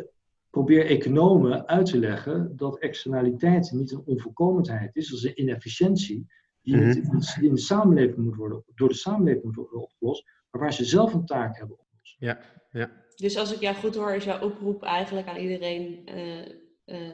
probeer 0.50 0.86
economen 0.86 1.66
uit 1.66 1.86
te 1.86 1.98
leggen 1.98 2.56
dat 2.56 2.78
externaliteit 2.78 3.72
niet 3.72 3.92
een 3.92 4.02
onvolkomenheid 4.04 4.96
is, 4.96 5.08
dat 5.08 5.18
is 5.18 5.24
een 5.24 5.40
inefficiëntie 5.40 6.26
die 6.62 6.76
mm 6.76 6.90
in 7.40 7.54
de 7.54 7.60
samenleving 7.60 8.16
moet 8.16 8.36
worden, 8.36 8.64
door 8.74 8.88
de 8.88 8.94
samenleving 8.94 9.44
moet 9.44 9.54
worden 9.54 9.80
opgelost, 9.80 10.24
maar 10.50 10.60
waar 10.60 10.72
ze 10.72 10.84
zelf 10.84 11.12
een 11.12 11.26
taak 11.26 11.56
hebben 11.56 11.78
opgelost. 11.78 12.16
Ja, 12.18 12.38
ja. 12.70 12.90
Dus 13.16 13.36
als 13.36 13.54
ik 13.54 13.60
jou 13.60 13.76
goed 13.76 13.94
hoor, 13.94 14.14
is 14.14 14.24
jouw 14.24 14.40
oproep 14.40 14.82
eigenlijk 14.82 15.26
aan 15.26 15.36
iedereen, 15.36 16.08
uh, 16.08 16.46
uh, 16.86 17.12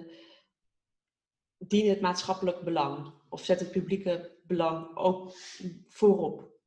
dien 1.59 1.89
het 1.89 2.01
maatschappelijk 2.01 2.61
belang 2.61 3.13
of 3.29 3.45
zet 3.45 3.61
het 3.61 3.71
publieke 3.71 4.31
belang 4.47 4.97
ook 4.97 5.33
voorop. 5.89 6.58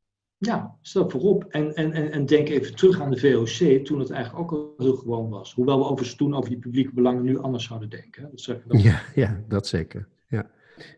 Ja, 0.43 0.77
stel 0.81 1.09
voorop. 1.09 1.45
En, 1.49 1.75
en, 1.75 1.91
en, 1.91 2.11
en 2.11 2.25
denk 2.25 2.49
even 2.49 2.75
terug 2.75 3.01
aan 3.01 3.11
de 3.11 3.17
VOC, 3.17 3.85
toen 3.85 3.99
het 3.99 4.09
eigenlijk 4.09 4.51
ook 4.51 4.51
al 4.51 4.73
heel 4.77 4.95
gewoon 4.95 5.29
was. 5.29 5.53
Hoewel 5.53 5.77
we 5.77 5.83
overigens 5.83 6.15
toen 6.15 6.35
over 6.35 6.49
die 6.49 6.59
publieke 6.59 6.93
belangen 6.93 7.23
nu 7.23 7.37
anders 7.37 7.63
zouden 7.63 7.89
denken. 7.89 8.31
Dat 8.31 8.81
ja, 8.81 9.01
ja, 9.15 9.43
dat 9.47 9.67
zeker. 9.67 10.07
Ja. 10.27 10.51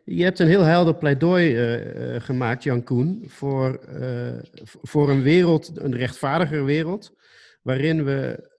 Je 0.06 0.24
hebt 0.24 0.40
een 0.40 0.48
heel 0.48 0.62
helder 0.62 0.96
pleidooi 0.96 1.76
uh, 1.76 2.22
gemaakt, 2.22 2.64
Jan 2.64 2.84
Koen, 2.84 3.24
voor, 3.28 3.80
uh, 3.90 4.40
voor 4.82 5.10
een 5.10 5.22
wereld, 5.22 5.72
een 5.78 5.96
rechtvaardiger 5.96 6.66
wereld, 6.66 7.16
waarin 7.62 8.04
we 8.04 8.52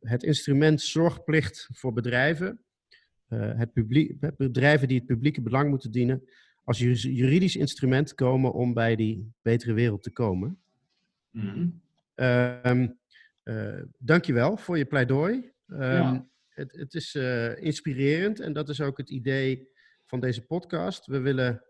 het 0.00 0.22
instrument 0.22 0.80
zorgplicht 0.80 1.68
voor 1.72 1.92
bedrijven, 1.92 2.60
het 3.34 3.72
publiek, 3.72 4.16
bedrijven 4.36 4.88
die 4.88 4.96
het 4.96 5.06
publieke 5.06 5.42
belang 5.42 5.70
moeten 5.70 5.90
dienen, 5.90 6.22
als 6.66 6.78
juridisch 6.78 7.56
instrument 7.56 8.14
komen 8.14 8.52
om 8.52 8.74
bij 8.74 8.96
die 8.96 9.32
betere 9.42 9.72
wereld 9.72 10.02
te 10.02 10.10
komen. 10.10 10.58
Mm 11.30 11.84
uh, 13.44 13.82
dankjewel 13.98 14.56
voor 14.56 14.78
je 14.78 14.84
pleidooi. 14.84 15.52
Ehm, 15.68 16.20
het, 16.48 16.72
het, 16.72 16.94
is 16.94 17.14
inspirerend 17.60 18.40
en 18.40 18.52
dat 18.52 18.68
is 18.68 18.80
ook 18.80 18.98
het 18.98 19.10
idee 19.10 19.68
van 20.06 20.20
deze 20.20 20.46
podcast. 20.46 21.06
We 21.06 21.20
willen, 21.20 21.62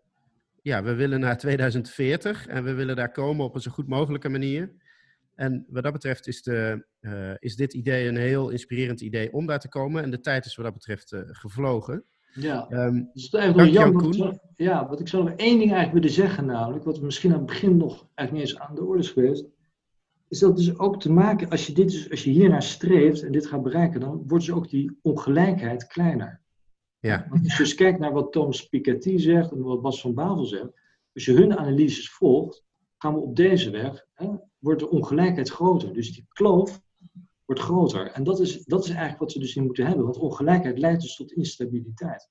ja, 0.62 0.82
we 0.82 0.94
willen 0.94 1.20
naar 1.20 1.38
2040 1.38 2.46
en 2.46 2.64
we 2.64 2.72
willen 2.72 2.96
daar 2.96 3.12
komen 3.12 3.44
op 3.44 3.54
een 3.54 3.60
zo 3.60 3.70
goed 3.70 3.88
mogelijke 3.88 4.28
manier. 4.28 4.72
En 5.34 5.66
wat 5.68 5.82
dat 5.82 5.92
betreft 5.92 6.26
is, 6.26 6.42
de, 6.42 6.86
uh, 7.00 7.34
is 7.38 7.56
dit 7.56 7.74
idee 7.74 8.08
een 8.08 8.16
heel 8.16 8.50
inspirerend 8.50 9.00
idee 9.00 9.32
om 9.32 9.46
daar 9.46 9.60
te 9.60 9.68
komen. 9.68 10.02
En 10.02 10.10
de 10.10 10.20
tijd 10.20 10.44
is 10.46 10.54
wat 10.54 10.64
dat 10.64 10.74
betreft 10.74 11.14
gevlogen. 11.26 12.04
Ja, 12.40 12.66
um, 12.70 13.10
dus 13.12 13.30
eigenlijk 13.30 13.72
wel 13.72 13.82
jammer. 13.82 14.38
ja, 14.56 14.88
wat 14.88 15.00
ik 15.00 15.08
zou 15.08 15.24
nog 15.24 15.32
één 15.32 15.58
ding 15.58 15.72
eigenlijk 15.72 15.92
willen 15.92 16.10
zeggen, 16.10 16.46
namelijk, 16.46 16.84
wat 16.84 16.98
we 16.98 17.04
misschien 17.04 17.32
aan 17.32 17.38
het 17.38 17.46
begin 17.46 17.76
nog 17.76 18.08
eigenlijk 18.14 18.32
niet 18.32 18.40
eens 18.40 18.68
aan 18.68 18.74
de 18.74 18.84
orde 18.84 19.02
is 19.02 19.10
geweest, 19.10 19.44
is 20.28 20.38
dat 20.38 20.56
dus 20.56 20.78
ook 20.78 21.00
te 21.00 21.12
maken, 21.12 21.48
als 21.48 21.66
je, 21.66 21.72
dit 21.72 21.90
dus, 21.90 22.10
als 22.10 22.24
je 22.24 22.30
hiernaar 22.30 22.62
streeft 22.62 23.22
en 23.22 23.32
dit 23.32 23.46
gaat 23.46 23.62
bereiken, 23.62 24.00
dan 24.00 24.22
wordt 24.26 24.46
dus 24.46 24.54
ook 24.54 24.70
die 24.70 24.98
ongelijkheid 25.02 25.86
kleiner. 25.86 26.40
Ja. 26.98 27.26
als 27.30 27.40
je 27.42 27.62
dus 27.62 27.74
kijkt 27.74 27.98
naar 27.98 28.12
wat 28.12 28.32
Thomas 28.32 28.68
Piketty 28.68 29.18
zegt 29.18 29.52
en 29.52 29.62
wat 29.62 29.82
Bas 29.82 30.00
van 30.00 30.14
Bavel 30.14 30.44
zegt, 30.44 30.70
als 31.14 31.24
je 31.24 31.32
hun 31.32 31.58
analyses 31.58 32.10
volgt, 32.10 32.64
gaan 32.98 33.14
we 33.14 33.20
op 33.20 33.36
deze 33.36 33.70
weg, 33.70 34.06
hè, 34.14 34.28
wordt 34.58 34.80
de 34.80 34.90
ongelijkheid 34.90 35.50
groter. 35.50 35.92
Dus 35.92 36.14
die 36.14 36.26
kloof 36.28 36.80
wordt 37.46 37.62
groter. 37.62 38.10
En 38.10 38.24
dat 38.24 38.40
is, 38.40 38.64
dat 38.64 38.84
is 38.84 38.90
eigenlijk 38.90 39.18
wat 39.18 39.32
we 39.32 39.40
dus 39.40 39.56
in 39.56 39.64
moeten 39.64 39.86
hebben. 39.86 40.04
Want 40.04 40.18
ongelijkheid 40.18 40.78
leidt 40.78 41.02
dus 41.02 41.16
tot 41.16 41.32
instabiliteit. 41.32 42.28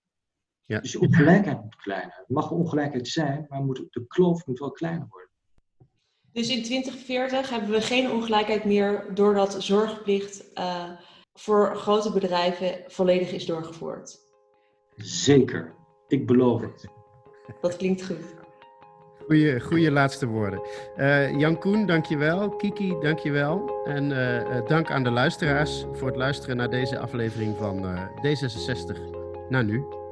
Ja. 0.65 0.79
Dus 0.79 0.91
de 0.91 0.99
ongelijkheid 0.99 1.61
moet 1.61 1.75
kleiner. 1.75 2.15
Het 2.15 2.29
mag 2.29 2.51
ongelijkheid 2.51 3.07
zijn, 3.07 3.45
maar 3.49 3.63
moet, 3.63 3.85
de 3.89 4.05
kloof 4.07 4.45
moet 4.45 4.59
wel 4.59 4.71
kleiner 4.71 5.07
worden. 5.09 5.29
Dus 6.31 6.49
in 6.49 6.63
2040 6.63 7.49
hebben 7.49 7.69
we 7.69 7.81
geen 7.81 8.11
ongelijkheid 8.11 8.63
meer 8.63 9.11
doordat 9.13 9.63
zorgplicht 9.63 10.45
uh, 10.57 10.89
voor 11.33 11.75
grote 11.75 12.11
bedrijven 12.11 12.83
volledig 12.87 13.31
is 13.31 13.45
doorgevoerd. 13.45 14.19
Zeker, 14.95 15.75
ik 16.07 16.27
beloof 16.27 16.61
het. 16.61 16.87
Dat 17.61 17.77
klinkt 17.77 18.05
goed. 18.05 18.44
Goeie, 19.27 19.59
goeie 19.59 19.91
laatste 19.91 20.27
woorden. 20.27 20.61
Uh, 20.97 21.39
Jan 21.39 21.59
Koen, 21.59 21.85
dankjewel. 21.85 22.49
Kiki, 22.49 22.95
dankjewel. 23.01 23.81
En 23.85 24.11
uh, 24.11 24.67
dank 24.67 24.91
aan 24.91 25.03
de 25.03 25.09
luisteraars 25.09 25.85
voor 25.93 26.07
het 26.07 26.17
luisteren 26.17 26.57
naar 26.57 26.69
deze 26.69 26.99
aflevering 26.99 27.57
van 27.57 27.85
uh, 27.85 28.01
D66. 28.01 28.99
Na 29.49 29.61
nu. 29.61 30.04